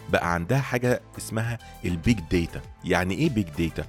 بقى 0.09 0.33
عندها 0.33 0.59
حاجة 0.59 1.01
اسمها 1.17 1.57
ال 1.85 1.94
big 1.94 2.19
data 2.31 2.61
يعني 2.85 3.13
إيه 3.13 3.29
big 3.29 3.47
data 3.57 3.85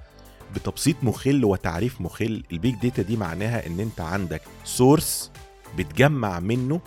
بتبسيط 0.55 0.97
مخل 1.03 1.45
وتعريف 1.45 2.01
مخل. 2.01 2.43
ال 2.53 2.58
big 2.58 2.75
data 2.75 3.03
دي 3.03 3.17
معناها 3.17 3.67
إن 3.67 3.81
أنت 3.81 4.01
عندك 4.01 4.43
source 4.65 5.31
بتجمع 5.79 6.41
منه 6.41 6.81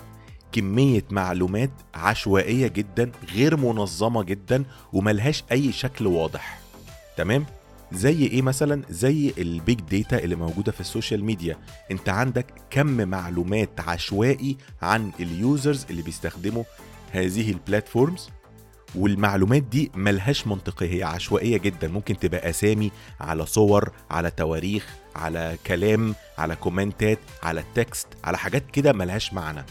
كمية 0.52 1.04
معلومات 1.12 1.72
عشوائية 1.94 2.68
جدا 2.68 3.12
غير 3.34 3.58
منظمة 3.58 4.24
جدا 4.24 4.64
وملهاش 4.94 5.44
أي 5.52 5.72
شكل 5.72 6.08
واضح. 6.08 6.60
تمام؟ 7.18 7.46
زي 7.92 8.26
إيه 8.26 8.42
مثلا؟ 8.42 8.82
زي 8.90 9.34
ال 9.38 9.48
big 9.48 9.80
data 9.82 10.20
اللي 10.24 10.36
موجودة 10.36 10.72
في 10.72 10.82
ال 10.82 10.88
social 10.88 11.24
media. 11.26 11.58
أنت 11.92 12.10
عندك 12.10 12.46
كم 12.70 12.88
معلومات 12.88 13.80
عشوائي 13.80 14.58
عن 14.82 15.12
ال 15.20 15.31
users 15.31 15.86
اللي 15.90 16.02
بيستخدموا 16.02 16.64
هذه 17.12 17.52
ال 17.52 17.59
platforms 17.59 18.30
والمعلومات 18.96 19.64
دي 19.64 19.92
ملهاش 19.96 20.48
منطقية 20.48 20.94
هي 20.98 21.04
عشوائية 21.04 21.58
جدا. 21.58 21.88
ممكن 21.88 22.20
تبقى 22.20 22.50
أسامي 22.50 22.92
على 23.20 23.46
صور 23.46 23.92
على 24.12 24.32
تواريخ 24.32 24.88
على 25.16 25.58
كلام 25.68 26.16
على 26.38 26.56
comment 26.56 27.12
ات 27.12 27.20
على 27.44 27.64
text 27.76 28.08
على 28.24 28.38
حاجات 28.38 28.64
كده 28.74 28.94
ملهاش 28.94 29.34
معنى. 29.34 29.66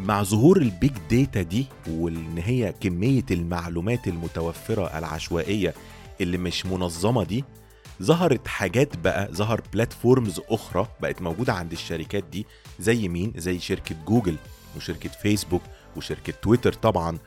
مع 0.00 0.22
ظهور 0.22 0.56
ال 0.56 0.65
big 0.65 0.92
data 1.10 1.42
دي 1.42 1.66
وإن 1.90 2.38
هي 2.38 2.74
كمية 2.80 3.24
المعلومات 3.30 4.08
المتوفرة 4.08 4.98
العشوائية 4.98 5.74
اللي 6.20 6.38
مش 6.38 6.66
منظمة 6.66 7.24
دي 7.24 7.44
ظهرت 8.02 8.48
حاجات 8.48 8.96
بقى 8.96 9.28
ظهر 9.32 9.60
platforms 9.72 10.40
أخرى 10.50 10.88
بقت 11.00 11.22
موجودة 11.22 11.52
عند 11.52 11.72
الشركات 11.72 12.24
دي 12.24 12.46
زي 12.80 13.08
مين؟ 13.08 13.32
زي 13.36 13.58
شركة 13.58 13.94
جوجل 14.06 14.36
وشركة 14.76 15.08
فيسبوك 15.22 15.62
وشركة 15.96 16.32
تويتر 16.42 16.72
طبعا. 16.72 17.18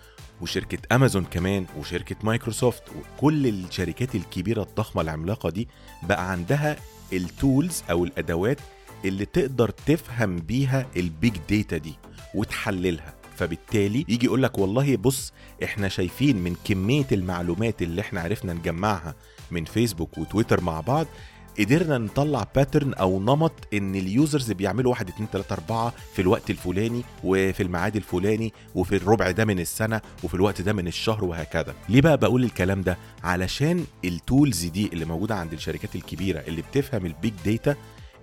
وشركة 0.41 0.95
أمازون 0.95 1.25
كمان 1.25 1.65
وشركة 1.79 2.15
مايكروسوفت 2.23 2.83
وكل 2.89 3.47
الشركات 3.47 4.15
الكبيرة 4.15 4.63
الضخمة 4.63 5.01
العملاقة 5.01 5.49
دي 5.49 5.67
بقى 6.03 6.31
عندها 6.31 6.75
ال 7.13 7.25
tools 7.25 7.83
أو 7.91 8.03
الأدوات 8.05 8.57
اللي 9.05 9.25
تقدر 9.25 9.69
تفهم 9.69 10.39
بيها 10.39 10.85
ال 10.95 11.05
big 11.05 11.33
data 11.49 11.77
دي 11.77 11.93
وتحللها. 12.35 13.13
فبالتالي 13.37 14.05
يجي 14.09 14.25
يقول 14.25 14.43
لك 14.43 14.57
والله 14.57 14.95
بص 14.97 15.33
إحنا 15.63 15.87
شايفين 15.89 16.37
من 16.37 16.55
كمية 16.65 17.05
المعلومات 17.11 17.81
اللي 17.81 18.01
إحنا 18.01 18.21
عرفنا 18.21 18.53
نجمعها 18.53 19.15
من 19.51 19.65
Facebook 19.65 20.17
و 20.17 20.23
Twitter 20.23 20.61
مع 20.61 20.79
بعض 20.81 21.07
قدرنا 21.59 21.97
نطلع 21.97 22.47
pattern 22.55 22.93
أو 22.93 23.19
نمط 23.19 23.51
إن 23.73 23.95
ال 23.95 24.05
users 24.05 24.51
بيعملوا 24.51 24.91
1 24.91 25.09
2 25.09 25.27
3 25.33 25.53
4 25.53 25.93
في 26.15 26.21
الوقت 26.21 26.49
الفلاني 26.49 27.03
وفي 27.23 27.63
الميعاد 27.63 27.95
الفلاني 27.95 28.53
وفي 28.75 28.95
الربع 28.95 29.31
ده 29.31 29.45
من 29.45 29.59
السنة 29.59 30.01
وفي 30.23 30.33
الوقت 30.33 30.61
ده 30.61 30.73
من 30.73 30.87
الشهر 30.87 31.23
وهكذا. 31.25 31.75
ليه 31.89 32.01
بقى 32.01 32.17
بقول 32.17 32.43
الكلام 32.43 32.81
ده؟ 32.81 32.97
علشان 33.23 33.85
ال 34.05 34.15
tools 34.15 34.65
دي 34.65 34.87
اللي 34.93 35.05
موجودة 35.05 35.35
عند 35.35 35.53
الشركات 35.53 35.95
الكبيرة 35.95 36.39
اللي 36.39 36.61
بتفهم 36.61 37.05
ال 37.05 37.12
big 37.12 37.33
data 37.45 37.75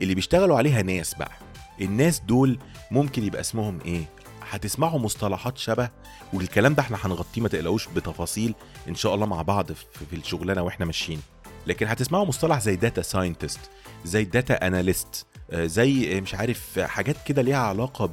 اللي 0.03 0.15
بيشتغلوا 0.15 0.57
عليها 0.59 0.83
ناس 0.83 1.15
بقى. 1.15 1.33
الناس 1.81 2.21
دول 2.21 2.59
ممكن 2.91 3.25
يبقى 3.25 3.41
اسمهم 3.41 3.79
إيه؟ 3.85 4.03
هتسمعوا 4.51 4.99
مصطلحات 4.99 5.59
شبه 5.59 5.89
والكلام 6.33 6.75
ده 6.75 6.83
إحنا 6.83 6.97
هنغطيه 7.03 7.43
ما 7.43 7.49
تقلقوش 7.49 7.89
بتفاصيل 7.97 8.55
إن 8.89 8.95
شاء 8.95 9.15
الله 9.15 9.27
مع 9.27 9.43
بعض 9.43 9.73
في 9.73 10.17
الشغلانة 10.17 10.63
وإحنا 10.63 10.87
ماشيين. 10.87 11.21
لكن 11.67 11.87
هتسمعوا 11.87 12.25
مصطلح 12.25 12.61
زي 12.61 12.77
data 12.77 13.03
scientist 13.03 13.61
زي 14.05 14.25
data 14.25 14.67
analyst 14.67 15.27
زي 15.53 16.21
مش 16.21 16.35
عارف 16.35 16.79
حاجات 16.79 17.17
كده 17.27 17.43
ليها 17.43 17.57
علاقة 17.59 18.13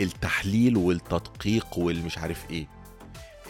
بالتحليل 0.00 0.76
والتدقيق 0.76 1.78
والمش 1.78 2.18
عارف 2.18 2.50
إيه. 2.50 2.66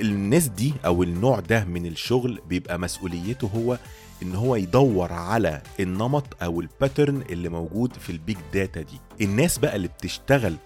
الناس 0.01 0.47
دي 0.49 0.75
أو 0.87 1.03
النوع 1.03 1.41
ده 1.41 1.65
من 1.65 1.87
الشغل 1.87 2.41
بيبقى 2.49 2.79
مسؤوليته 2.79 3.51
هو 3.55 3.79
إن 4.23 4.35
هو 4.35 4.57
يدور 4.57 5.13
على 5.13 5.63
النمط 5.81 6.43
أو 6.43 6.61
ال 6.61 6.68
pattern 6.68 7.23
اللي 7.31 7.49
موجود 7.49 7.93
في 7.93 8.11
ال 8.13 8.19
big 8.19 8.37
data 8.55 8.81
دي. 8.83 9.25
الناس 9.25 9.59
بقى 9.59 9.77
اللي 9.77 9.89
بتشتغل 9.89 10.57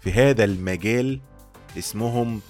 في 0.00 0.12
هذا 0.12 0.44
المجال 0.44 1.20
اسمهم 1.78 2.40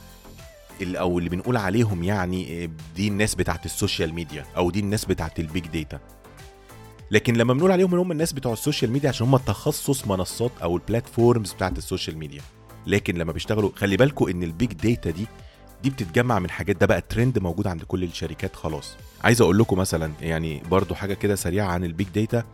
أو 0.83 1.19
اللي 1.19 1.31
بنقول 1.31 1.57
عليهم 1.57 2.05
يعني 2.05 2.71
دي 2.97 3.09
الناس 3.09 3.35
بتاعت 3.35 3.67
ال 3.67 3.74
social 3.74 4.15
media 4.15 4.45
أو 4.57 4.71
دي 4.71 4.81
الناس 4.81 5.05
بتاعت 5.05 5.41
ال 5.41 5.47
big 5.47 5.67
data 5.67 6.01
لكن 7.11 7.35
لما 7.37 7.55
بنقول 7.55 7.73
عليهم 7.73 7.93
إن 7.95 7.99
هم 8.01 8.13
الناس 8.13 8.33
بتوع 8.33 8.53
ال 8.53 8.58
social 8.58 8.91
media 8.91 9.09
عشان 9.09 9.27
هم 9.27 9.37
تخصص 9.37 10.07
منصات 10.07 10.51
أو 10.63 10.77
ال 10.77 10.85
platforms 10.85 11.53
بتاعت 11.53 11.79
ال 11.79 11.85
social 11.85 12.19
media. 12.19 12.41
لكن 12.87 13.15
لما 13.15 13.33
بيشتغلوا 13.33 13.71
خلي 13.77 13.97
بالكم 13.97 14.29
إن 14.29 14.43
ال 14.43 14.50
big 14.50 14.73
data 14.73 15.11
دي 15.11 15.27
دي 15.83 15.91
بتتجمع 15.91 16.39
من 16.39 16.51
حاجات 16.51 16.77
ده 16.77 16.87
بقى 16.87 17.01
ترند 17.01 17.39
موجود 17.39 17.67
عند 17.67 17.83
كل 17.83 18.05
الشركات 18.05 18.57
خلاص. 18.57 18.97
عايز 19.25 19.41
أقول 19.41 19.59
لكم 19.59 19.79
مثلا 19.79 20.13
يعني 20.21 20.63
برضو 20.71 20.95
حاجة 20.95 21.15
كده 21.15 21.35
سريعة 21.35 21.67
عن 21.67 21.85
ال 21.85 21.90
big 21.90 22.07
data 22.15 22.45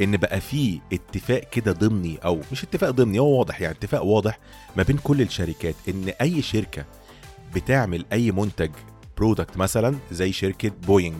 إن 0.00 0.16
بقى 0.16 0.40
في 0.40 0.80
اتفاق 0.92 1.40
كده 1.50 1.72
ضمني 1.72 2.18
أو 2.24 2.40
مش 2.52 2.62
اتفاق 2.64 2.90
ضمني 2.90 3.18
هو 3.18 3.38
واضح 3.38 3.60
يعني 3.60 3.74
اتفاق 3.74 4.04
واضح 4.04 4.38
ما 4.76 4.82
بين 4.82 4.96
كل 4.96 5.20
الشركات 5.22 5.74
إن 5.88 6.08
أي 6.20 6.42
شركة 6.42 6.84
بتعمل 7.54 8.04
أي 8.12 8.32
منتج 8.32 8.70
product 9.18 9.56
مثلا 9.56 9.96
زي 10.12 10.32
شركة 10.32 10.68
بوينج 10.86 11.16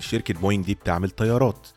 شركة 0.00 0.34
بوينج 0.34 0.64
دي 0.64 0.74
بتعمل 0.74 1.10
طيارات. 1.10 1.68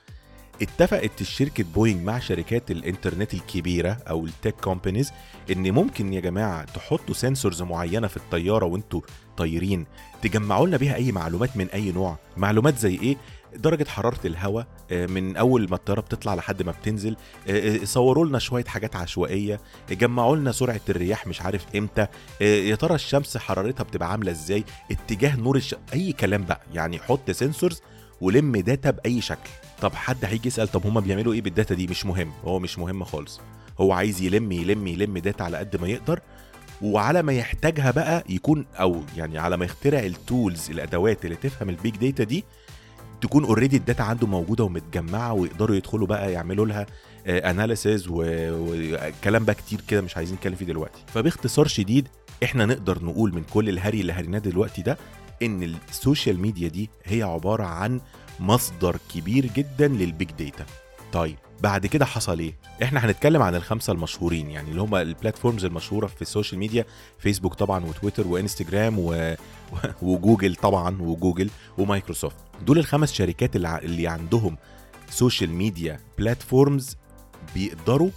اتفقت 0.62 1.22
الشركة 1.22 1.64
بوينج 1.76 2.04
مع 2.04 2.20
شركات 2.20 2.72
الإنترنت 2.72 3.34
الكبيرة 3.34 3.98
أو 4.10 4.26
ال 4.26 4.32
tech 4.32 4.56
companies 4.56 5.12
إن 5.52 5.72
ممكن 5.72 6.14
يا 6.14 6.20
جماعة 6.20 6.66
تحطوا 6.66 7.14
sensors 7.14 7.62
معينة 7.62 8.08
في 8.08 8.18
الطيارة 8.18 8.66
وأنتوا 8.66 9.02
طايرين 9.38 9.86
تجمعوا 10.22 10.68
لنا 10.68 10.78
بيها 10.78 10.96
أي 10.96 11.12
معلومات 11.12 11.58
من 11.58 11.68
أي 11.68 11.92
نوع. 11.92 12.18
معلومات 12.38 12.78
زي 12.78 12.96
إيه؟ 12.96 13.18
درجة 13.56 13.90
حرارة 13.90 14.20
الهواء 14.26 14.68
من 14.92 15.38
أول 15.38 15.68
ما 15.70 15.76
الطيارة 15.76 16.02
بتطلع 16.02 16.36
لحد 16.36 16.64
ما 16.64 16.72
بتنزل 16.72 17.16
صوروا 17.84 18.26
لنا 18.26 18.40
شوية 18.40 18.64
حاجات 18.66 18.96
عشوائية 18.96 19.60
جمعوا 19.92 20.36
لنا 20.36 20.52
سرعة 20.52 20.82
الرياح 20.90 21.28
مش 21.28 21.42
عارف 21.42 21.66
إمتى 21.76 22.08
يا 22.42 22.76
ترى 22.76 22.96
الشمس 22.96 23.38
حرارتها 23.38 23.84
بتبقى 23.84 24.12
عاملة 24.12 24.32
إزاي 24.32 24.64
اتجاه 24.92 25.36
نور 25.36 25.56
الش... 25.56 25.76
أي 25.94 26.12
كلام 26.14 26.44
بقى 26.44 26.62
يعني 26.74 27.00
حط 27.00 27.32
sensors 27.32 27.82
ولم 28.22 28.58
data 28.58 28.92
بأي 28.92 29.22
شكل. 29.22 29.50
طب 29.82 29.94
حد 29.94 30.26
هيجي 30.26 30.48
يسأل 30.48 30.68
طب 30.68 30.86
هما 30.88 31.00
بيعملوا 31.00 31.34
إيه 31.34 31.42
بال 31.42 31.53
data 31.53 31.76
دي؟ 31.76 31.88
مش 31.88 32.06
مهم 32.06 32.32
هو 32.46 32.60
مش 32.60 32.80
مهم 32.80 33.04
خالص. 33.04 33.42
هو 33.80 33.92
عايز 33.92 34.22
يلم 34.22 34.52
يلم 34.52 34.88
يلم 34.88 35.18
data 35.18 35.44
على 35.44 35.58
قد 35.58 35.82
ما 35.82 35.88
يقدر 35.88 36.20
وعلى 36.82 37.22
ما 37.22 37.34
يحتاجها 37.34 37.92
بقى 37.92 38.24
يكون 38.30 38.66
أو 38.80 39.02
يعني 39.18 39.38
على 39.40 39.58
ما 39.58 39.66
يخترع 39.66 40.00
ال 40.00 40.11
tools 40.11 40.70
الأدوات 40.70 41.26
اللي 41.26 41.36
تفهم 41.36 41.70
ال 41.70 41.76
big 41.76 41.96
data 41.98 42.24
دي 42.24 42.44
تكون 43.22 43.44
already 43.46 43.78
ال 43.78 43.83
data 43.83 44.02
عنده 44.02 44.28
موجودة 44.28 44.64
ومتجمعة 44.64 45.34
ويقدروا 45.34 45.76
يدخلوا 45.76 46.08
بقى 46.08 46.32
يعملوا 46.32 46.66
لها 46.66 46.86
analysis 47.28 48.06
وكلام 48.10 49.46
بقى 49.46 49.56
كتير 49.56 49.82
كده 49.88 50.02
مش 50.02 50.18
عايزين 50.18 50.36
نتكلم 50.36 50.56
فيه 50.56 50.66
دلوقتي. 50.66 51.04
فباختصار 51.14 51.68
شديد 51.68 52.08
إحنا 52.44 52.66
نقدر 52.66 53.04
نقول 53.06 53.34
من 53.36 53.44
كل 53.54 53.70
الهري 53.70 54.02
اللي 54.02 54.14
هريناه 54.14 54.40
دلوقتي 54.40 54.82
ده 54.82 54.98
إن 55.44 55.76
ال 55.90 55.97
social 55.97 56.40
media 56.42 56.68
دي 56.68 56.90
هي 57.06 57.24
عبارة 57.24 57.64
عن 57.64 58.02
مصدر 58.40 58.98
كبير 59.16 59.46
جدا 59.46 59.88
لل 59.88 60.05
big 60.05 60.32
data 60.40 60.66
طيب 61.14 61.38
بعد 61.62 61.86
كده 61.86 62.06
حصل 62.06 62.40
إيه؟ 62.40 62.54
إحنا 62.84 63.06
هنتكلم 63.06 63.42
عن 63.42 63.56
الخمسة 63.56 63.94
المشهورين 63.94 64.52
يعني 64.52 64.72
اللي 64.72 64.82
هم 64.82 64.96
ال 64.96 65.03
platforms 65.03 65.66
المشهورة 65.66 66.08
في 66.08 66.22
ال 66.22 66.27
social 66.27 66.60
media 66.60 66.86
فيسبوك 67.20 67.54
طبعا 67.54 67.86
وتويتر 67.86 68.28
وإنستجرام 68.28 69.00
و... 69.00 69.36
وجوجل 70.02 70.56
طبعا 70.56 71.02
وجوجل 71.02 71.50
ومايكروسوفت. 71.78 72.36
دول 72.66 72.78
الخمس 72.78 73.14
شركات 73.14 73.56
اللي, 73.56 73.80
اللي 73.80 74.08
عندهم 74.08 74.58
social 75.10 75.50
media 75.50 76.00
platforms 76.18 76.98
بيقدروا 77.56 78.10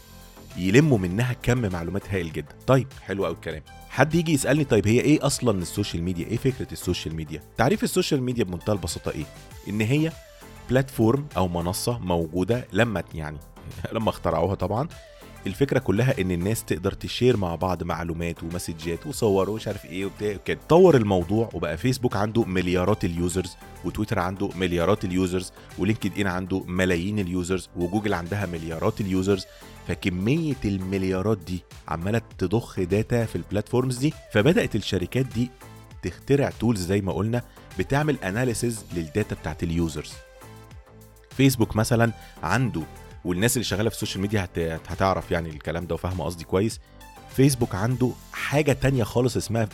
يلموا 0.56 0.98
منها 0.98 1.32
كم 1.32 1.58
معلومات 1.72 2.10
هائل 2.10 2.32
جدا. 2.32 2.54
طيب 2.66 2.86
حلو 3.02 3.24
قوي 3.24 3.34
الكلام. 3.34 3.62
حد 3.88 4.14
يجي 4.14 4.32
يسألني 4.32 4.64
طيب 4.64 4.88
هي 4.88 5.00
إيه 5.00 5.26
أصلا 5.26 5.58
ال 5.62 5.68
social 5.68 6.02
media؟ 6.02 6.26
إيه 6.26 6.36
فكرة 6.36 6.72
ال 6.73 6.78
social 6.78 7.14
media؟ 7.14 7.42
تعريف 7.56 7.84
ال 7.84 7.90
social 7.90 8.23
media 8.23 8.44
بمنتهى 8.44 8.72
البساطة 8.72 9.10
إيه؟ 9.10 9.24
إن 9.68 9.80
هي 9.80 10.12
platform 10.70 11.26
أو 11.37 11.49
منصة 11.49 11.99
موجودة 11.99 12.66
لما 12.73 13.02
يعني 13.14 13.38
لما 13.94 14.09
اخترعوها 14.11 14.54
طبعا. 14.54 14.88
الفكرة 15.47 15.78
كلها 15.78 16.21
إن 16.21 16.30
الناس 16.30 16.64
تقدر 16.64 16.92
ت 16.92 17.00
share 17.00 17.37
مع 17.37 17.54
بعض 17.54 17.83
معلومات 17.83 18.42
ومسجات 18.42 19.06
وصور 19.06 19.50
ومش 19.50 19.68
عارف 19.68 19.85
إيه 19.85 20.06
وبتاع. 20.06 20.37
كده 20.44 20.59
طور 20.68 20.97
الموضوع 20.97 21.50
وبقى 21.54 21.76
فيسبوك 21.76 22.16
عنده 22.16 22.44
مليارات 22.44 23.04
ال 23.04 23.13
users 23.13 23.56
وتويتر 23.85 24.18
عنده 24.18 24.49
مليارات 24.56 25.04
ال 25.04 25.12
users 25.12 25.52
ولينكد 25.78 26.18
ان 26.21 26.26
عنده 26.26 26.61
ملايين 26.66 27.18
ال 27.18 27.27
users 27.27 27.68
وجوجل 27.76 28.14
عندها 28.14 28.47
مليارات 28.47 29.00
ال 29.00 29.07
users. 29.07 29.44
فكمية 29.88 30.54
المليارات 30.64 31.38
دي 31.38 31.62
عمالة 31.88 32.23
تضخ 32.38 32.80
data 32.80 33.25
في 33.25 33.37
ال 33.37 33.43
platforms 33.43 33.99
دي. 33.99 34.14
فبدأت 34.33 34.76
الشركات 34.76 35.26
دي 35.26 35.50
تخترع 36.02 36.50
tools 36.61 36.80
زي 36.87 37.00
ما 37.00 37.12
قلنا 37.12 37.42
بتعمل 37.78 38.16
analysis 38.25 38.84
لل 38.94 39.08
data 39.08 39.34
بتاعت 39.35 39.62
ال 39.62 39.70
users. 39.70 40.12
فيسبوك 41.36 41.76
مثلا 41.76 42.12
عنده 42.42 42.82
والناس 43.24 43.56
اللي 43.56 43.64
شغالة 43.64 43.88
في 43.88 43.94
ال 43.94 43.99
social 43.99 44.23
media 44.23 44.44
هت... 44.44 44.58
هتعرف 44.58 45.30
يعني 45.30 45.48
الكلام 45.50 45.86
ده 45.86 45.94
وفاهمة 45.94 46.24
قصدي 46.24 46.44
كويس. 46.44 46.80
فيسبوك 47.36 47.74
عنده 47.74 48.10
حاجة 48.32 48.72
تانية 48.72 49.04
خالص 49.04 49.36
اسمها 49.36 49.68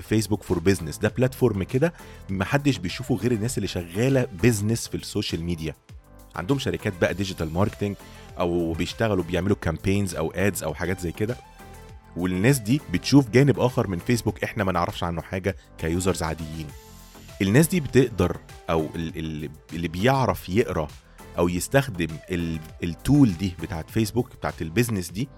Facebook 0.00 0.42
for 0.42 0.58
Business. 0.58 0.98
ده 0.98 1.08
platform 1.08 1.62
كده 1.62 1.92
محدش 2.30 2.78
بيشوفه 2.78 3.14
غير 3.14 3.32
الناس 3.32 3.58
اللي 3.58 3.68
شغالة 3.68 4.26
business 4.42 4.88
في 4.88 4.94
ال 4.94 5.01
social 5.01 5.44
media. 5.44 5.74
عندهم 6.36 6.58
شركات 6.58 6.92
بقى 7.00 7.14
digital 7.14 7.52
marketing 7.52 7.96
أو 8.38 8.72
بيشتغلوا 8.72 9.24
بيعملوا 9.24 9.56
campaigns 9.60 10.14
أو 10.14 10.30
ads 10.30 10.62
أو 10.62 10.74
حاجات 10.74 11.00
زي 11.00 11.12
كده. 11.12 11.36
والناس 12.16 12.58
دي 12.58 12.80
بتشوف 12.92 13.30
جانب 13.30 13.60
آخر 13.60 13.86
من 13.86 13.98
فيسبوك 13.98 14.44
إحنا 14.44 14.64
ما 14.64 14.72
نعرفش 14.72 15.04
عنه 15.04 15.22
حاجة 15.22 15.56
ك 15.78 15.85
users 15.85 16.22
عاديين. 16.22 16.66
الناس 17.42 17.68
دي 17.68 17.80
بتقدر 17.80 18.36
أو 18.70 18.88
اللي 18.96 19.88
بيعرف 19.88 20.48
يقرأ 20.48 20.88
أو 21.38 21.48
يستخدم 21.48 22.08
ال 22.82 22.92
tool 22.92 23.32
دي 23.38 23.54
بتاعت 23.62 23.90
فيسبوك 23.90 24.36
بتاعت 24.36 24.62
ال 24.62 24.67
business 24.67 25.10
دي 25.10 25.28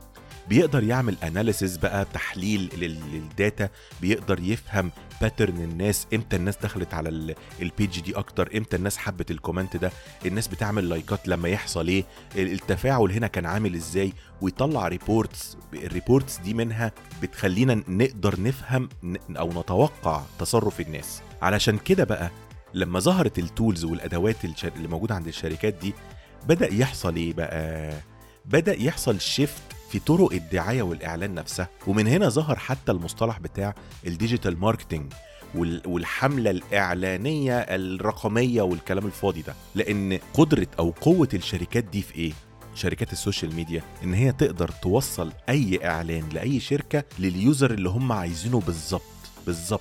بيقدر 0.48 0.82
يعمل 0.82 1.16
analysis 1.22 1.76
بقى 1.76 2.06
تحليل 2.14 2.70
لل 3.12 3.31
data 3.31 3.68
بيقدر 4.00 4.40
يفهم 4.40 4.90
pattern 5.20 5.56
الناس 5.62 6.06
إمتى 6.14 6.36
الناس 6.36 6.56
دخلت 6.56 6.94
على 6.94 7.34
ال 7.62 7.70
page 7.70 8.00
دي 8.00 8.16
أكتر 8.16 8.50
إمتى 8.56 8.76
الناس 8.76 8.96
حبت 8.96 9.30
ال 9.30 9.36
comment 9.36 9.76
ده 9.76 9.92
الناس 10.26 10.48
بتعمل 10.48 10.88
لايكات 10.88 11.28
لما 11.28 11.48
يحصل 11.48 11.88
إيه 11.88 12.04
التفاعل 12.36 13.10
هنا 13.12 13.26
كان 13.26 13.46
عامل 13.46 13.74
إزاي 13.74 14.12
ويطلع 14.40 14.88
reports 14.88 15.56
ال 15.74 15.82
reports 15.82 16.38
دي 16.38 16.54
منها 16.54 16.92
بتخلينا 17.22 17.82
نقدر 17.88 18.40
نفهم 18.40 18.88
أو 19.30 19.60
نتوقع 19.60 20.22
تصرف 20.38 20.80
الناس. 20.80 21.22
علشان 21.42 21.78
كده 21.78 22.04
بقى 22.04 22.30
لما 22.74 23.00
ظهرت 23.00 23.38
ال 23.38 23.46
tools 23.46 23.84
والأدوات 23.84 24.36
اللي 24.44 24.88
موجودة 24.88 25.14
عند 25.14 25.26
الشركات 25.28 25.74
دي 25.74 25.94
بدأ 26.48 26.74
يحصل 26.74 27.16
إيه 27.16 27.32
بقى؟ 27.32 27.92
بدأ 28.44 28.82
يحصل 28.82 29.20
shift 29.20 29.62
في 29.90 29.98
طرق 29.98 30.32
الدعاية 30.32 30.82
والإعلان 30.82 31.34
نفسها 31.34 31.68
ومن 31.86 32.06
هنا 32.06 32.28
ظهر 32.28 32.56
حتى 32.58 32.92
المصطلح 32.92 33.38
بتاع 33.38 33.74
ال 34.06 34.13
digital 34.13 34.60
marketing 34.60 35.12
والحملة 35.86 36.50
الإعلانية 36.50 37.58
الرقمية 37.58 38.62
والكلام 38.62 39.06
الفاضي 39.06 39.42
ده. 39.42 39.54
لأن 39.74 40.18
قدرة 40.34 40.66
أو 40.78 40.90
قوة 41.00 41.28
الشركات 41.34 41.84
دي 41.84 42.02
في 42.02 42.14
إيه؟ 42.14 42.32
شركات 42.74 43.12
ال 43.12 43.18
social 43.18 43.54
media 43.54 43.82
إن 44.02 44.14
هي 44.14 44.32
تقدر 44.32 44.68
توصل 44.68 45.32
أي 45.48 45.80
إعلان 45.84 46.28
لأي 46.32 46.60
شركة 46.60 47.04
لل 47.18 47.35
user 47.35 47.70
اللي 47.70 47.88
هم 47.88 48.12
عايزينه 48.12 48.60
بالظبط 48.60 49.02
بالظبط. 49.46 49.80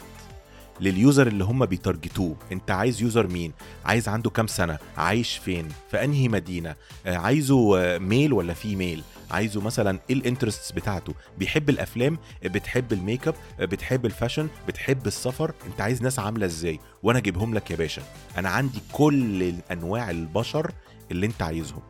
لل 0.81 0.97
user 0.97 1.27
اللي 1.27 1.43
هم 1.43 1.65
بي 1.65 1.78
target 1.78 2.16
وه. 2.16 2.35
انت 2.51 2.71
عايز 2.71 3.01
user 3.01 3.27
مين؟ 3.27 3.53
عايز 3.85 4.09
عنده 4.09 4.29
كام 4.29 4.47
سنة؟ 4.47 4.77
عايش 4.97 5.37
فين؟ 5.37 5.67
في 5.91 6.03
انهي 6.03 6.27
مدينة؟ 6.27 6.75
آه، 7.05 7.17
عايزه 7.17 7.97
male 7.97 8.33
ولا 8.33 8.53
female؟ 8.53 9.03
عايزه 9.31 9.61
مثلا 9.61 9.99
إيه 10.09 10.15
ال 10.15 10.21
interests 10.21 10.71
بتاعته؟ 10.71 11.13
بيحب 11.37 11.69
الأفلام؟ 11.69 12.17
بتحب 12.43 12.93
الميك 12.93 13.27
اب 13.27 13.35
بتحب 13.59 14.05
ال 14.05 14.10
fashion؟ 14.10 14.47
بتحب 14.67 15.07
السفر؟ 15.07 15.53
انت 15.67 15.81
عايز 15.81 16.01
ناس 16.01 16.19
عاملة 16.19 16.45
إزاي؟ 16.45 16.79
وأنا 17.03 17.19
اجيبهم 17.19 17.53
لك 17.53 17.71
يا 17.71 17.75
باشا. 17.75 18.01
أنا 18.37 18.49
عندي 18.49 18.79
كل 18.91 19.53
انواع 19.71 20.09
البشر 20.09 20.71
اللي 21.11 21.25
انت 21.25 21.41
عايزهم. 21.41 21.81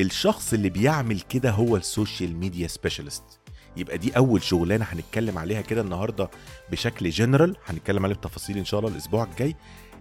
الشخص 0.00 0.52
اللي 0.52 0.68
بيعمل 0.70 1.20
كده 1.20 1.50
هو 1.50 1.76
ال 1.76 1.85
social 1.85 2.36
media 2.36 2.68
specialist. 2.68 3.39
يبقى 3.76 3.98
دي 3.98 4.16
أول 4.16 4.42
شغلانة 4.42 4.84
هنتكلم 4.84 5.38
عليها 5.38 5.60
كده 5.60 5.80
النهارده 5.80 6.30
بشكل 6.70 7.10
جنرال 7.10 7.56
هنتكلم 7.66 8.04
عليها 8.04 8.16
بتفاصيل 8.16 8.58
إن 8.58 8.64
شاء 8.64 8.80
الله 8.80 8.90
الأسبوع 8.92 9.24
الجاي 9.24 9.56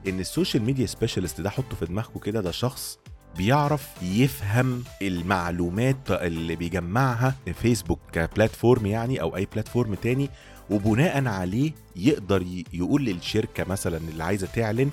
إن 0.08 0.20
ال 0.20 0.26
social 0.26 0.64
media 0.64 0.86
specialist 0.86 1.42
ده 1.42 1.50
حطه 1.50 1.76
في 1.76 1.86
دماغكم 1.86 2.20
كده 2.20 2.42
ده 2.42 2.52
شخص 2.52 3.00
بيعرف 3.38 3.88
يفهم 4.02 4.84
المعلومات 5.02 6.12
اللي 6.12 6.56
بيجمعها 6.56 7.36
فيسبوك 7.62 8.00
ك 8.12 8.20
platform 8.20 8.86
يعني 8.86 9.22
أو 9.22 9.36
أي 9.36 9.48
platform 9.54 9.94
تاني 9.94 10.30
وبناء 10.70 11.26
عليه 11.28 11.72
يقدر 11.96 12.46
يقول 12.74 13.06
للشركة 13.06 13.64
مثلا 13.64 13.98
اللي 13.98 14.24
عايزة 14.24 14.48
تعلن 14.48 14.90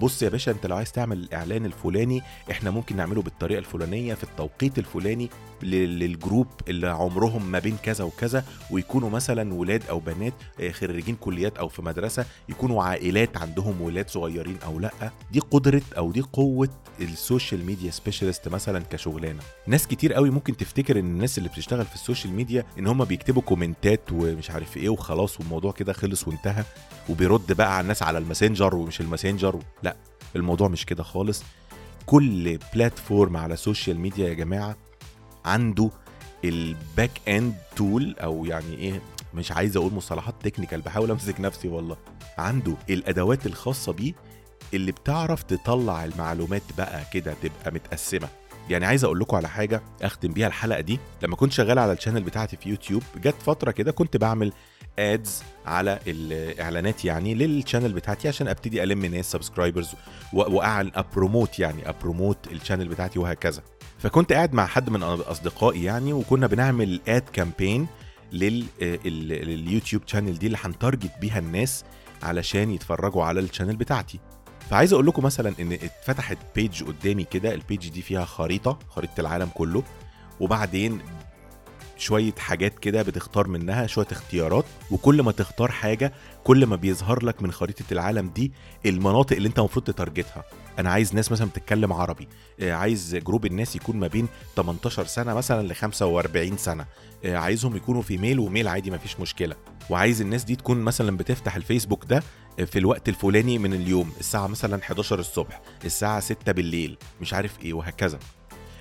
بص 0.00 0.22
يا 0.22 0.28
باشا 0.28 0.52
انت 0.52 0.66
لو 0.66 0.76
عايز 0.76 0.92
تعمل 0.92 1.18
الإعلان 1.18 1.66
الفلاني 1.66 2.22
إحنا 2.50 2.70
ممكن 2.70 2.96
نعمله 2.96 3.22
بالطريقة 3.22 3.58
الفلانية 3.58 4.14
في 4.14 4.24
التوقيت 4.24 4.78
الفلاني 4.78 5.28
لل 5.62 5.86
group 5.86 6.46
اللي 6.68 6.88
عمرهم 6.88 7.50
ما 7.50 7.58
بين 7.58 7.76
كذا 7.82 8.04
وكذا 8.04 8.44
ويكونوا 8.70 9.10
مثلا 9.10 9.54
ولاد 9.54 9.82
أو 9.90 9.98
بنات 9.98 10.32
آه، 10.60 10.70
خريجين 10.70 11.16
كليات 11.16 11.58
أو 11.58 11.68
في 11.68 11.82
مدرسة 11.82 12.24
يكونوا 12.48 12.82
عائلات 12.84 13.36
عندهم 13.36 13.80
ولاد 13.82 14.10
صغيرين 14.10 14.56
أو 14.64 14.80
لأ. 14.80 14.90
دي 15.32 15.40
قدرة 15.40 15.82
أو 15.98 16.12
دي 16.12 16.20
قوة 16.20 16.68
ال 17.00 17.09
social 17.09 17.66
media 17.66 17.90
specialist 17.90 18.48
مثلا 18.48 18.82
كشغلانة. 18.90 19.40
ناس 19.66 19.86
كتير 19.86 20.12
قوي 20.12 20.30
ممكن 20.30 20.56
تفتكر 20.56 20.98
إن 20.98 21.04
الناس 21.04 21.38
اللي 21.38 21.48
بتشتغل 21.48 21.84
في 21.86 21.94
ال 21.94 21.99
social 21.99 22.32
media 22.32 22.64
إن 22.78 22.86
هم 22.86 23.04
بيكتبوا 23.04 23.42
كومنتات 23.42 24.00
ومش 24.12 24.50
عارف 24.50 24.76
إيه 24.76 24.88
وخلاص 24.88 25.40
والموضوع 25.40 25.72
كده 25.72 25.92
خلص 25.92 26.28
وانتهى 26.28 26.64
وبيرد 27.08 27.52
بقى 27.52 27.74
على 27.76 27.82
الناس 27.82 28.02
على 28.02 28.18
ال 28.18 28.24
messenger 28.24 28.74
ومش 28.74 29.00
ال 29.00 29.05
messenger. 29.05 29.58
لا 29.84 29.96
الموضوع 30.36 30.68
مش 30.68 30.86
كده 30.86 31.02
خالص. 31.02 31.42
كل 32.06 32.58
platform 32.74 33.36
على 33.36 33.54
ال 33.54 33.61
social 33.61 34.00
media 34.00 34.28
يا 34.28 34.34
جماعة 34.34 34.76
عنده 35.44 35.90
ال 36.44 36.57
back 36.57 37.10
end 37.28 37.54
tool 37.76 38.16
أو 38.18 38.44
يعني 38.44 38.74
إيه 38.74 39.00
مش 39.34 39.52
عايز 39.52 39.76
أقول 39.76 39.92
مصطلحات 39.94 40.34
technical 40.42 40.80
بحاول 40.80 41.10
أمسك 41.10 41.40
نفسي 41.40 41.68
والله. 41.68 41.96
عنده 42.38 42.74
الأدوات 42.90 43.46
الخاصة 43.46 43.92
بيه 43.92 44.12
اللي 44.74 44.92
بتعرف 44.92 45.42
تطلع 45.42 46.04
المعلومات 46.04 46.62
بقى 46.78 47.04
كده 47.12 47.34
تبقى 47.42 47.72
متقسمة. 47.74 48.28
يعني 48.70 48.86
عايز 48.86 49.04
أقول 49.04 49.20
لكم 49.20 49.36
على 49.36 49.48
حاجة 49.48 49.82
أختم 50.02 50.32
بيها 50.32 50.46
الحلقة 50.46 50.80
دي. 50.80 50.98
لما 51.22 51.36
كنت 51.36 51.52
شغال 51.52 51.78
على 51.78 51.92
ال 51.92 51.96
channel 51.96 52.22
بتاعتي 52.22 52.56
في 52.56 52.68
يوتيوب 52.68 53.02
جت 53.16 53.34
فترة 53.46 53.70
كده 53.70 53.92
كنت 53.92 54.16
بعمل 54.16 54.52
ads 54.98 55.42
على 55.66 55.98
الإعلانات 56.06 57.04
يعني 57.04 57.34
لل 57.34 57.47
channel 57.47 57.92
بتاعتي 57.92 58.28
عشان 58.28 58.48
أبتدي 58.48 58.82
ألم 58.82 59.06
ناس 59.06 59.30
subscribers 59.32 59.88
وأعلن 60.32 60.90
أ 60.94 61.02
promote 61.02 61.58
يعني 61.58 61.88
أ 61.88 61.94
promote 61.94 62.38
ال 62.52 62.57
channel 62.57 62.88
بتاعتي 62.88 63.18
وهكذا. 63.18 63.62
فكنت 63.98 64.32
قاعد 64.32 64.54
مع 64.54 64.66
حد 64.66 64.90
من 64.90 65.02
اصدقائي 65.02 65.84
يعني 65.84 66.12
وكنا 66.12 66.46
بنعمل 66.46 67.00
ad 67.08 67.22
campaign 67.32 67.86
لليوتيوب 68.32 70.02
channel 70.06 70.38
دي 70.38 70.46
اللي 70.46 70.58
هن 70.64 70.76
target 70.76 71.12
بيها 71.20 71.38
الناس 71.38 71.84
علشان 72.22 72.70
يتفرجوا 72.70 73.24
على 73.24 73.40
ال 73.40 73.44
channel 73.44 73.76
بتاعتي. 73.76 74.20
فعايز 74.70 74.92
أقول 74.92 75.06
لكم 75.06 75.22
مثلا 75.22 75.54
ان 75.60 75.72
اتفتحت 75.72 76.38
page 76.54 76.84
قدامي 76.84 77.24
كده 77.24 77.54
ال 77.54 77.61
page 77.61 77.88
دي 77.88 78.02
فيها 78.02 78.24
خريطة 78.24 78.78
خريطة 78.88 79.20
العالم 79.20 79.48
كله. 79.54 79.82
وبعدين 80.40 81.00
شوية 82.04 82.34
حاجات 82.38 82.78
كده 82.78 83.02
بتختار 83.02 83.48
منها 83.48 83.86
شوية 83.86 84.06
اختيارات 84.12 84.64
وكل 84.90 85.22
ما 85.22 85.32
تختار 85.32 85.70
حاجة 85.70 86.12
كل 86.44 86.66
ما 86.66 86.76
بيظهر 86.76 87.24
لك 87.24 87.42
من 87.42 87.52
خريطة 87.52 87.84
العالم 87.92 88.28
دي 88.28 88.52
المناطق 88.86 89.36
اللي 89.36 89.48
انت 89.48 89.58
المفروض 89.58 89.84
ت 89.84 89.91
target 89.91 90.31
ها. 90.31 90.44
أنا 90.78 90.90
عايز 90.90 91.14
ناس 91.14 91.32
مثلا 91.32 91.48
بتتكلم 91.48 91.92
عربي 91.92 92.28
آه، 92.60 92.72
عايز 92.72 93.16
group 93.16 93.46
الناس 93.46 93.76
يكون 93.76 93.96
ما 93.96 94.06
بين 94.06 94.28
18 94.56 95.04
سنة 95.06 95.34
مثلا 95.34 95.68
ل 95.68 95.74
45 95.74 96.56
سنة 96.56 96.86
آه، 97.24 97.36
عايزهم 97.36 97.76
يكونوا 97.76 98.02
female 98.02 98.18
و 98.18 98.38
male 98.38 98.68
عادي 98.68 98.90
ما 98.90 98.98
فيش 98.98 99.20
مشكلة. 99.20 99.56
وعايز 99.90 100.20
الناس 100.20 100.44
دي 100.44 100.56
تكون 100.56 100.80
مثلا 100.80 101.16
بتفتح 101.16 101.56
الفيسبوك 101.56 102.04
ده 102.04 102.22
آه، 102.60 102.64
في 102.64 102.78
الوقت 102.78 103.08
الفلاني 103.08 103.58
من 103.58 103.74
اليوم 103.74 104.12
الساعة 104.20 104.46
مثلا 104.46 104.82
11 104.82 105.18
الصبح 105.18 105.60
الساعة 105.84 106.20
6 106.20 106.52
بالليل 106.52 106.96
مش 107.20 107.34
عارف 107.34 107.60
إيه 107.62 107.72
وهكذا. 107.74 108.18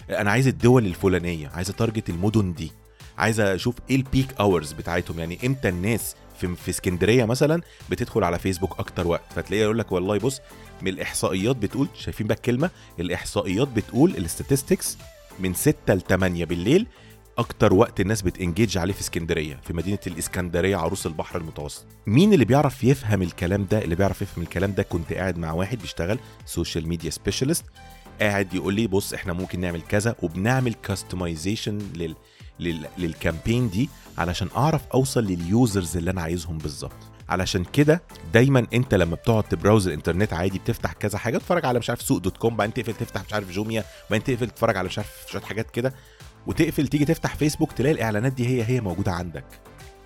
أنا 0.09 0.31
عايز 0.31 0.47
الدول 0.47 0.85
الفلانية 0.85 1.47
عايز 1.47 1.69
أ 1.69 1.75
target 1.75 2.09
المدن 2.09 2.53
دي. 2.53 2.71
عايز 3.17 3.39
أشوف 3.39 3.75
إيه 3.89 3.95
ال 3.95 4.02
peak 4.02 4.27
hours 4.39 4.71
بتاعتهم. 4.71 5.19
يعني 5.19 5.39
إمتى 5.45 5.69
الناس 5.69 6.15
في 6.39 6.55
في 6.55 6.69
اسكندرية 6.69 7.25
مثلا 7.25 7.61
بتدخل 7.89 8.23
على 8.23 8.39
فيسبوك 8.39 8.79
أكتر 8.79 9.07
وقت؟ 9.07 9.33
فتلاقيه 9.35 9.63
يقول 9.63 9.79
لك 9.79 9.91
والله 9.91 10.17
بص 10.19 10.41
من 10.81 10.87
الإحصائيات 10.87 11.55
بتقول 11.55 11.87
شايفين 11.95 12.27
بقى 12.27 12.35
الكلمة 12.35 12.69
الإحصائيات 12.99 13.67
بتقول 13.67 14.09
ال 14.17 14.25
statistics 14.25 14.97
من 15.39 15.53
6 15.53 15.93
ل 15.93 16.01
8 16.01 16.45
بالليل 16.45 16.87
أكتر 17.37 17.73
وقت 17.73 17.99
الناس 17.99 18.21
بت 18.21 18.35
engage 18.35 18.77
عليه 18.77 18.93
في 18.93 19.01
اسكندرية 19.01 19.59
في 19.67 19.73
مدينة 19.73 19.99
الإسكندرية 20.07 20.77
عروس 20.77 21.05
البحر 21.07 21.39
المتوسط 21.39 21.85
مين 22.07 22.33
اللي 22.33 22.45
بيعرف 22.45 22.83
يفهم 22.83 23.21
الكلام 23.21 23.67
ده؟ 23.71 23.81
اللي 23.81 23.95
بيعرف 23.95 24.21
يفهم 24.21 24.43
الكلام 24.43 24.73
ده 24.73 24.83
كنت 24.83 25.13
قاعد 25.13 25.37
مع 25.37 25.51
واحد 25.51 25.79
بيشتغل 25.79 26.19
social 26.45 26.87
media 26.87 27.09
specialist 27.09 27.65
قاعد 28.21 28.53
يقول 28.53 28.73
لي 28.73 28.87
بص 28.87 29.13
إحنا 29.13 29.33
ممكن 29.33 29.59
نعمل 29.59 29.81
كذا 29.81 30.15
وبنعمل 30.21 30.73
customization 30.73 31.77
لل 31.95 32.15
لل 32.97 33.12
campaign 33.12 33.69
دي 33.69 33.89
علشان 34.17 34.47
أعرف 34.57 34.81
أوصل 34.93 35.23
لل 35.23 35.44
users 35.44 35.97
اللي 35.97 36.11
أنا 36.11 36.21
عايزهم 36.21 36.57
بالظبط. 36.57 36.91
علشان 37.29 37.63
كده 37.63 38.01
دايما 38.33 38.67
أنت 38.73 38.93
لما 38.93 39.15
بتقعد 39.15 39.43
ت 39.43 39.50
browse 39.50 39.87
الإنترنت 39.87 40.33
عادي 40.33 40.59
بتفتح 40.59 40.93
كذا 40.93 41.17
حاجة 41.17 41.37
تتفرج 41.37 41.65
على 41.65 41.79
مش 41.79 41.89
عارف 41.89 42.01
سوق 42.01 42.17
dot 42.17 42.37
com 42.37 42.55
بعدين 42.55 42.73
تقفل 42.73 42.93
تفتح 42.93 43.25
مش 43.25 43.33
عارف 43.33 43.51
جوميا 43.51 43.83
بعدين 44.09 44.23
تقفل 44.23 44.49
تتفرج 44.49 44.77
على 44.77 44.87
مش 44.87 44.97
عارف 44.97 45.25
شوية 45.31 45.41
حاجات 45.41 45.71
كده 45.71 45.93
وتقفل 46.47 46.87
تيجي 46.87 47.05
تفتح 47.05 47.35
فيسبوك 47.35 47.71
تلاقي 47.71 47.93
الإعلانات 47.93 48.33
دي 48.33 48.47
هي 48.47 48.63
هي 48.63 48.81
موجودة 48.81 49.11
عندك. 49.11 49.45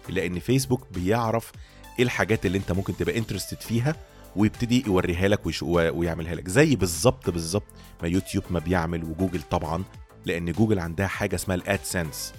لأن 0.10 0.40
فيسبوك 0.40 0.88
بيعرف 0.92 1.52
إيه 2.00 2.06
الحاجات 2.06 2.46
اللي 2.46 2.58
أنت 2.58 2.72
ممكن 2.72 2.98
تبقى 2.98 3.18
interested 3.18 3.62
فيها 3.62 3.96
ويبتدي 4.36 4.84
يوريها 4.88 5.28
لك 5.28 5.42
ويعملها 5.62 6.36
لك. 6.36 6.48
زي 6.48 6.76
بالظبط 6.76 7.30
بالظبط 7.30 7.68
ما 8.02 8.08
يوتيوب 8.08 8.44
ما 8.50 8.60
بيعمل 8.60 9.04
وجوجل 9.04 9.42
طبعا 9.42 9.84
لأن 10.28 10.52
جوجل 10.52 10.80
عندها 10.80 11.08
حاجة 11.08 11.36
اسمها 11.36 11.56
ال 11.56 11.65
AdSense 11.66 12.34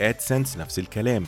AdSense 0.00 0.56
نفس 0.56 0.78
الكلام. 0.78 1.24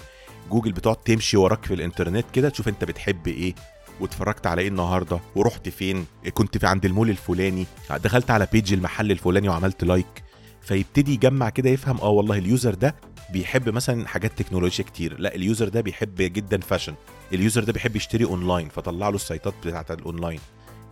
جوجل 0.51 0.73
بتقعد 0.73 0.97
تمشي 0.97 1.37
وراك 1.37 1.65
في 1.65 1.75
الإنترنت 1.75 2.25
كده 2.33 2.49
تشوف 2.49 2.69
أنت 2.69 2.85
بتحب 2.85 3.29
إيه 3.29 3.55
واتفرجت 4.01 4.47
على 4.47 4.63
إيه 4.63 4.69
النهارده 4.69 5.21
ورحت 5.37 5.69
فين 5.69 6.07
كنت 6.35 6.59
في 6.59 6.67
عند 6.67 6.85
المول 6.85 7.11
الفلاني 7.11 7.67
دخلت 7.91 8.31
على 8.31 8.49
page 8.53 8.73
المحل 8.73 9.11
الفلاني 9.11 9.49
وعملت 9.49 9.85
like 9.85 10.23
فيبتدي 10.63 11.13
يجمع 11.15 11.49
كده 11.51 11.71
يفهم 11.71 11.99
آه 12.01 12.09
والله 12.09 12.39
ال 12.39 12.46
user 12.46 12.75
ده 12.75 12.95
بيحب 13.33 13.69
مثلا 13.69 14.09
حاجات 14.09 14.39
تكنولوجيا 14.39 14.85
كتير. 14.85 15.21
لا 15.21 15.35
ال 15.35 15.41
user 15.41 15.69
ده 15.69 15.81
بيحب 15.81 16.15
جدا 16.17 16.61
fashion 16.61 16.95
ال 17.33 17.39
user 17.39 17.65
ده 17.65 17.73
بيحب 17.73 17.97
يشتري 17.97 18.25
اونلاين 18.25 18.69
فطلع 18.69 19.09
له 19.09 19.15
ال 19.15 19.21
site 19.21 19.48
ات 19.48 19.55
بتاعت 19.65 19.91
الاونلاين 19.91 20.41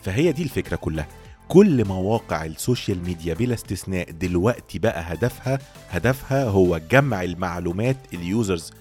فهي 0.03 0.33
دي 0.33 0.43
الفكرة 0.43 0.77
كلها. 0.77 1.09
كل 1.49 1.85
مواقع 1.85 2.45
ال 2.45 2.53
social 2.53 3.05
media 3.05 3.35
بلا 3.35 3.55
استثناء 3.55 4.11
دلوقتي 4.11 4.79
بقى 4.79 5.01
هدفها 5.13 5.59
هدفها 5.91 6.45
هو 6.45 6.79
جمع 6.91 7.23
المعلومات 7.23 7.97
ال 8.14 8.24
users 8.24 8.73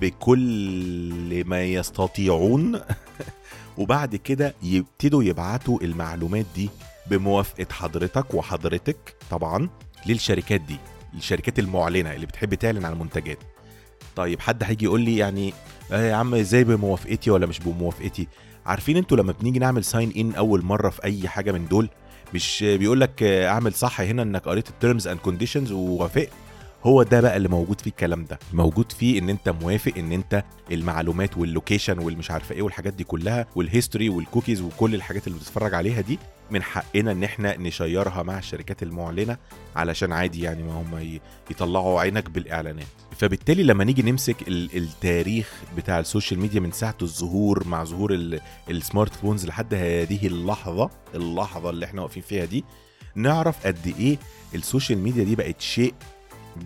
بكل 0.00 1.42
ما 1.46 1.64
يستطيعون 1.64 2.80
وبعد 3.78 4.16
كده 4.16 4.54
يبتدوا 4.62 5.24
يبعتوا 5.24 5.78
المعلومات 5.82 6.46
دي 6.54 6.70
بموافقة 7.10 7.66
حضرتك 7.72 8.34
وحضرتك 8.34 9.16
طبعا 9.30 9.68
للشركات 10.06 10.60
دي 10.60 10.76
الشركات 11.14 11.58
المعلنة 11.58 12.12
اللي 12.12 12.26
بتحب 12.26 12.54
تعلن 12.54 12.84
عن 12.84 12.92
المنتجات 12.92 13.38
طيب 14.16 14.40
حد 14.40 14.62
هيجي 14.62 14.84
يقول 14.84 15.00
لي 15.00 15.16
يعني 15.16 15.52
آه 15.92 16.02
يا 16.10 16.14
عم 16.14 16.34
إزاي 16.34 16.64
بموافقتي 16.64 17.30
ولا 17.30 17.46
مش 17.46 17.58
بموافقتي؟ 17.58 18.28
عارفين 18.66 18.96
أنتوا 18.96 19.16
لما 19.16 19.32
بنيجي 19.40 19.58
نعمل 19.58 19.84
sign 19.84 20.12
in 20.16 20.34
أول 20.34 20.64
مرة 20.64 20.90
في 20.90 21.04
أي 21.04 21.28
حاجة 21.28 21.52
من 21.52 21.68
دول 21.68 21.88
مش 22.34 22.62
بيقول 22.78 23.00
لك 23.00 23.22
اعمل 23.22 23.72
صح 23.74 24.00
هنا 24.00 24.22
إنك 24.22 24.42
قريت 24.48 24.68
ال 24.68 24.75
terms 24.75 25.08
and 25.08 25.18
conditions 25.18 25.72
ووافقت 25.72 26.28
هو 26.84 27.02
ده 27.02 27.20
بقى 27.20 27.36
اللي 27.36 27.48
موجود 27.48 27.80
فيه 27.80 27.90
الكلام 27.90 28.24
ده. 28.24 28.38
موجود 28.52 28.92
فيه 28.92 29.18
إن 29.18 29.28
أنت 29.30 29.48
موافق 29.48 29.92
إن 29.98 30.12
أنت 30.12 30.44
المعلومات 30.72 31.36
وال 31.38 31.50
location 31.50 31.98
والمش 31.98 32.30
عارفة 32.30 32.54
إيه 32.54 32.62
والحاجات 32.62 32.92
دي 32.92 33.04
كلها 33.04 33.46
وال 33.56 33.68
history 33.68 34.08
والكوكيز 34.08 34.60
وكل 34.60 34.94
الحاجات 34.94 35.26
اللي 35.26 35.38
بتتفرج 35.38 35.74
عليها 35.74 36.00
دي 36.00 36.18
من 36.50 36.62
حقنا 36.62 37.12
إن 37.12 37.24
إحنا 37.24 37.56
ن 37.56 37.65
share 37.65 38.13
ها 38.13 38.22
مع 38.22 38.38
الشركات 38.38 38.82
المعلنة 38.82 39.36
علشان 39.76 40.12
عادي 40.12 40.42
يعني 40.42 40.62
ما 40.62 40.72
هم 40.72 41.18
يطلعوا 41.50 42.00
عينك 42.00 42.30
بالإعلانات. 42.30 42.86
فبالتالي 43.18 43.62
لما 43.62 43.84
نيجي 43.84 44.02
نمسك 44.10 44.48
ال- 44.48 44.76
التاريخ 44.76 45.52
بتاع 45.76 45.98
ال 45.98 46.04
social 46.04 46.40
media 46.40 46.60
من 46.60 46.72
ساعة 46.72 46.96
الظهور 47.02 47.68
مع 47.68 47.84
ظهور 47.84 48.14
ال- 48.14 48.40
smart 48.70 49.14
phones 49.14 49.46
لحد 49.46 49.74
هذه 49.74 50.26
اللحظة 50.26 50.90
اللحظة 51.14 51.70
اللي 51.70 51.86
إحنا 51.86 52.02
واقفين 52.02 52.22
فيها 52.22 52.44
دي 52.44 52.64
نعرف 53.14 53.66
قد 53.66 53.94
إيه 53.98 54.18
ال 54.54 54.60
social 54.60 54.98
media 54.98 55.24
دي 55.24 55.34
بقت 55.36 55.60
شيء 55.60 55.94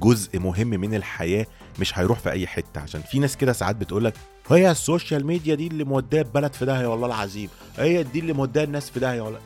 جزء 0.00 0.38
مهم 0.38 0.68
من 0.68 0.94
الحياة 0.94 1.46
مش 1.80 1.98
هيروح 1.98 2.18
في 2.18 2.30
أي 2.30 2.46
حتة. 2.46 2.80
عشان 2.80 3.00
في 3.02 3.18
ناس 3.18 3.36
كده 3.36 3.52
ساعات 3.52 3.76
بتقولك 3.76 4.14
هي 4.50 4.70
ال 4.70 4.78
social 4.78 5.26
media 5.26 5.54
دي 5.54 5.66
اللي 5.66 5.84
مودية 5.84 6.18
البلد 6.20 6.52
في 6.52 6.64
داهية 6.64 6.86
والله 6.86 7.06
العظيم. 7.06 7.48
هي 7.78 8.02
دي 8.02 8.18
اللي 8.20 8.32
مودية 8.32 8.64
الناس 8.64 8.90
في 8.90 9.00
داهية 9.00 9.20
والله 9.20 9.38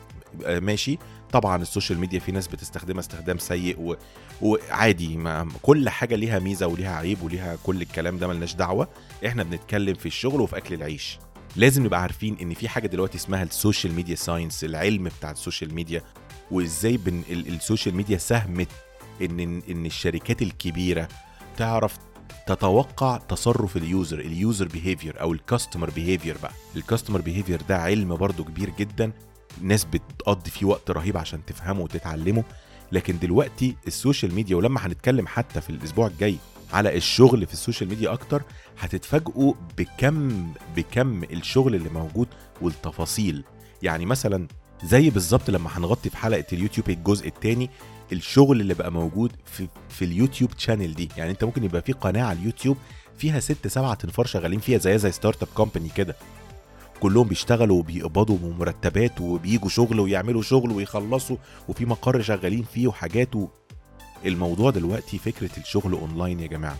ماشي. 0.47 0.97
طبعا 1.31 1.61
ال 1.61 1.66
social 1.66 1.99
media 1.99 2.19
في 2.19 2.31
ناس 2.31 2.47
بتستخدمها 2.47 2.99
استخدام 2.99 3.37
سيء 3.37 3.79
و... 3.79 3.95
وعادي 4.41 5.17
ما 5.17 5.47
كل 5.61 5.89
حاجة 5.89 6.15
ليها 6.15 6.39
ميزة 6.39 6.67
وليها 6.67 6.95
عيب 6.95 7.23
وليها 7.23 7.57
كل 7.63 7.81
الكلام 7.81 8.17
ده 8.17 8.27
ملناش 8.27 8.55
دعوة. 8.55 8.87
إحنا 9.27 9.43
بنتكلم 9.43 9.93
في 9.95 10.05
الشغل 10.05 10.41
وفي 10.41 10.57
أكل 10.57 10.73
العيش. 10.75 11.19
لازم 11.55 11.85
نبقى 11.85 12.01
عارفين 12.01 12.37
إن 12.41 12.53
في 12.53 12.69
حاجة 12.69 12.87
دلوقتي 12.87 13.17
اسمها 13.17 13.43
ال 13.43 13.50
social 13.50 13.93
media 13.93 14.15
science 14.15 14.63
العلم 14.63 15.03
بتاع 15.03 15.31
ال 15.31 15.37
social 15.37 15.73
media 15.73 16.01
وإزاي 16.51 16.97
بن 16.97 17.21
ال- 17.29 17.47
ال 17.53 17.59
social 17.59 17.95
media 17.95 18.17
ساهمت 18.17 18.67
إن 19.21 19.39
إن 19.69 19.85
الشركات 19.85 20.41
الكبيرة 20.41 21.07
تعرف 21.57 21.97
تتوقع 22.47 23.17
تصرف 23.17 23.77
ال 23.77 23.85
user 23.85 24.19
ال 24.19 24.29
user 24.29 24.67
behavior 24.67 25.21
أو 25.21 25.33
ال 25.33 25.39
customer 25.39 25.89
behavior 25.89 26.37
بقى. 26.43 26.51
ال 26.75 26.80
customer 26.80 27.21
behavior 27.21 27.61
ده 27.69 27.77
علم 27.77 28.15
برضو 28.15 28.43
كبير 28.43 28.69
جدا. 28.79 29.11
ناس 29.61 29.85
بتقضي 29.85 30.49
فيه 30.49 30.65
وقت 30.65 30.91
رهيب 30.91 31.17
عشان 31.17 31.39
تفهمه 31.47 31.81
وتتعلمه. 31.81 32.43
لكن 32.91 33.19
دلوقتي 33.19 33.75
ال 33.87 33.94
social 33.94 34.35
media 34.35 34.55
ولما 34.55 34.87
هنتكلم 34.87 35.27
حتى 35.27 35.61
في 35.61 35.69
الأسبوع 35.69 36.07
الجاي 36.07 36.37
على 36.73 36.97
الشغل 36.97 37.45
في 37.45 37.53
ال 37.53 37.58
social 37.58 37.89
media 37.89 38.13
أكتر 38.13 38.43
هتتفاجئوا 38.79 39.53
بكم 39.77 40.47
بكم 40.75 41.23
الشغل 41.23 41.75
اللي 41.75 41.89
موجود 41.89 42.27
والتفاصيل. 42.61 43.43
يعني 43.83 44.05
مثلا 44.05 44.47
زي 44.83 45.09
بالظبط 45.09 45.49
لما 45.49 45.69
هنغطي 45.77 46.09
في 46.09 46.17
حلقة 46.17 46.45
اليوتيوب 46.53 46.89
الجزء 46.89 47.27
الثاني 47.27 47.69
الشغل 48.11 48.61
اللي 48.61 48.73
بقى 48.73 48.91
موجود 48.91 49.31
في 49.45 49.67
في 49.89 50.05
اليوتيوب 50.05 50.51
channel 50.51 50.93
دي. 50.93 51.09
يعني 51.17 51.31
انت 51.31 51.43
ممكن 51.43 51.63
يبقى 51.63 51.81
في 51.81 51.91
قناة 51.93 52.23
على 52.23 52.39
اليوتيوب 52.39 52.77
فيها 53.17 53.39
ست 53.39 53.67
سبعة 53.67 53.93
تنفار 53.93 54.25
شغالين 54.25 54.59
فيها 54.59 54.77
زي 54.77 54.97
زي 54.97 55.11
start-up 55.11 55.49
company 55.55 55.89
كده. 55.89 56.15
كلهم 57.03 57.27
بيشتغلوا 57.27 57.79
وبيقبضوا 57.79 58.53
مرتبات 58.59 59.21
وبيجوا 59.21 59.69
شغل 59.69 59.99
ويعملوا 59.99 60.41
شغل 60.41 60.71
ويخلصوا 60.71 61.37
وفي 61.69 61.85
مقر 61.85 62.21
شغالين 62.21 62.63
فيه 62.73 62.87
وحاجات 62.87 63.35
و... 63.35 63.47
الموضوع 64.25 64.71
دلوقتي 64.71 65.17
فكرة 65.17 65.49
الشغل 65.57 65.93
اونلاين 65.93 66.39
يا 66.39 66.47
جماعة. 66.47 66.77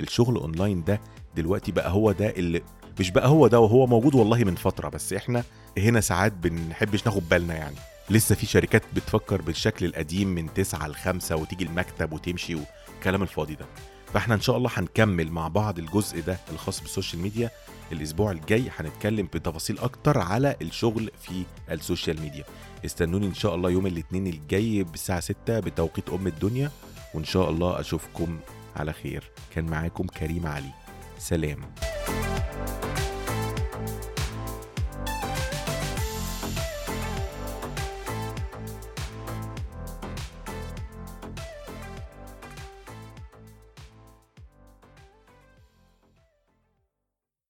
الشغل 0.00 0.36
اونلاين 0.36 0.84
ده 0.84 1.00
دلوقتي 1.36 1.72
بقى 1.72 1.90
هو 1.90 2.12
ده 2.12 2.30
اللي 2.30 2.62
مش 3.00 3.10
بقى 3.10 3.28
هو 3.28 3.46
ده 3.46 3.60
وهو 3.60 3.86
موجود 3.86 4.14
والله 4.14 4.38
من 4.44 4.54
فترة 4.54 4.88
بس 4.88 5.12
إحنا 5.12 5.44
هنا 5.78 6.00
ساعات 6.00 6.32
بنحبش 6.32 7.06
ناخد 7.06 7.28
بالنا 7.28 7.54
يعني. 7.54 7.76
لسه 8.10 8.34
في 8.34 8.46
شركات 8.46 8.82
بتفكر 8.94 9.42
بالشكل 9.42 9.86
القديم 9.86 10.28
من 10.28 10.54
تسعة 10.54 10.88
لخمسة 10.88 11.36
وتيجي 11.36 11.64
المكتب 11.64 12.12
وتمشي 12.12 12.54
والكلام 12.54 13.22
الفاضي 13.22 13.54
ده. 13.54 13.66
فاحنا 14.14 14.34
ان 14.34 14.40
شاء 14.40 14.56
الله 14.56 14.70
هنكمل 14.74 15.30
مع 15.30 15.48
بعض 15.48 15.78
الجزء 15.78 16.20
ده 16.20 16.38
الخاص 16.52 16.80
بال 16.80 16.91
social 16.91 17.22
media. 17.22 17.50
الأسبوع 17.92 18.30
الجاي 18.30 18.64
هنتكلم 18.76 19.26
بتفاصيل 19.26 19.78
أكتر 19.78 20.18
على 20.18 20.56
الشغل 20.62 21.10
في 21.22 21.44
ال 21.70 21.77
social 21.77 22.20
media. 22.20 22.44
استنوني 22.84 23.26
ان 23.26 23.34
شاء 23.34 23.54
الله 23.54 23.70
يوم 23.70 23.86
الاثنين 23.86 24.26
الجاي 24.26 24.82
بالساعة 24.82 25.20
6 25.20 25.60
بتوقيت 25.60 26.08
أم 26.10 26.26
الدنيا 26.26 26.70
وإن 27.14 27.24
شاء 27.24 27.50
الله 27.50 27.80
أشوفكم 27.80 28.38
على 28.76 28.92
خير. 28.92 29.30
كان 29.54 29.64
معاكم 29.64 30.06
كريم 30.06 30.46
علي. 30.46 30.70
سلام. 31.18 31.58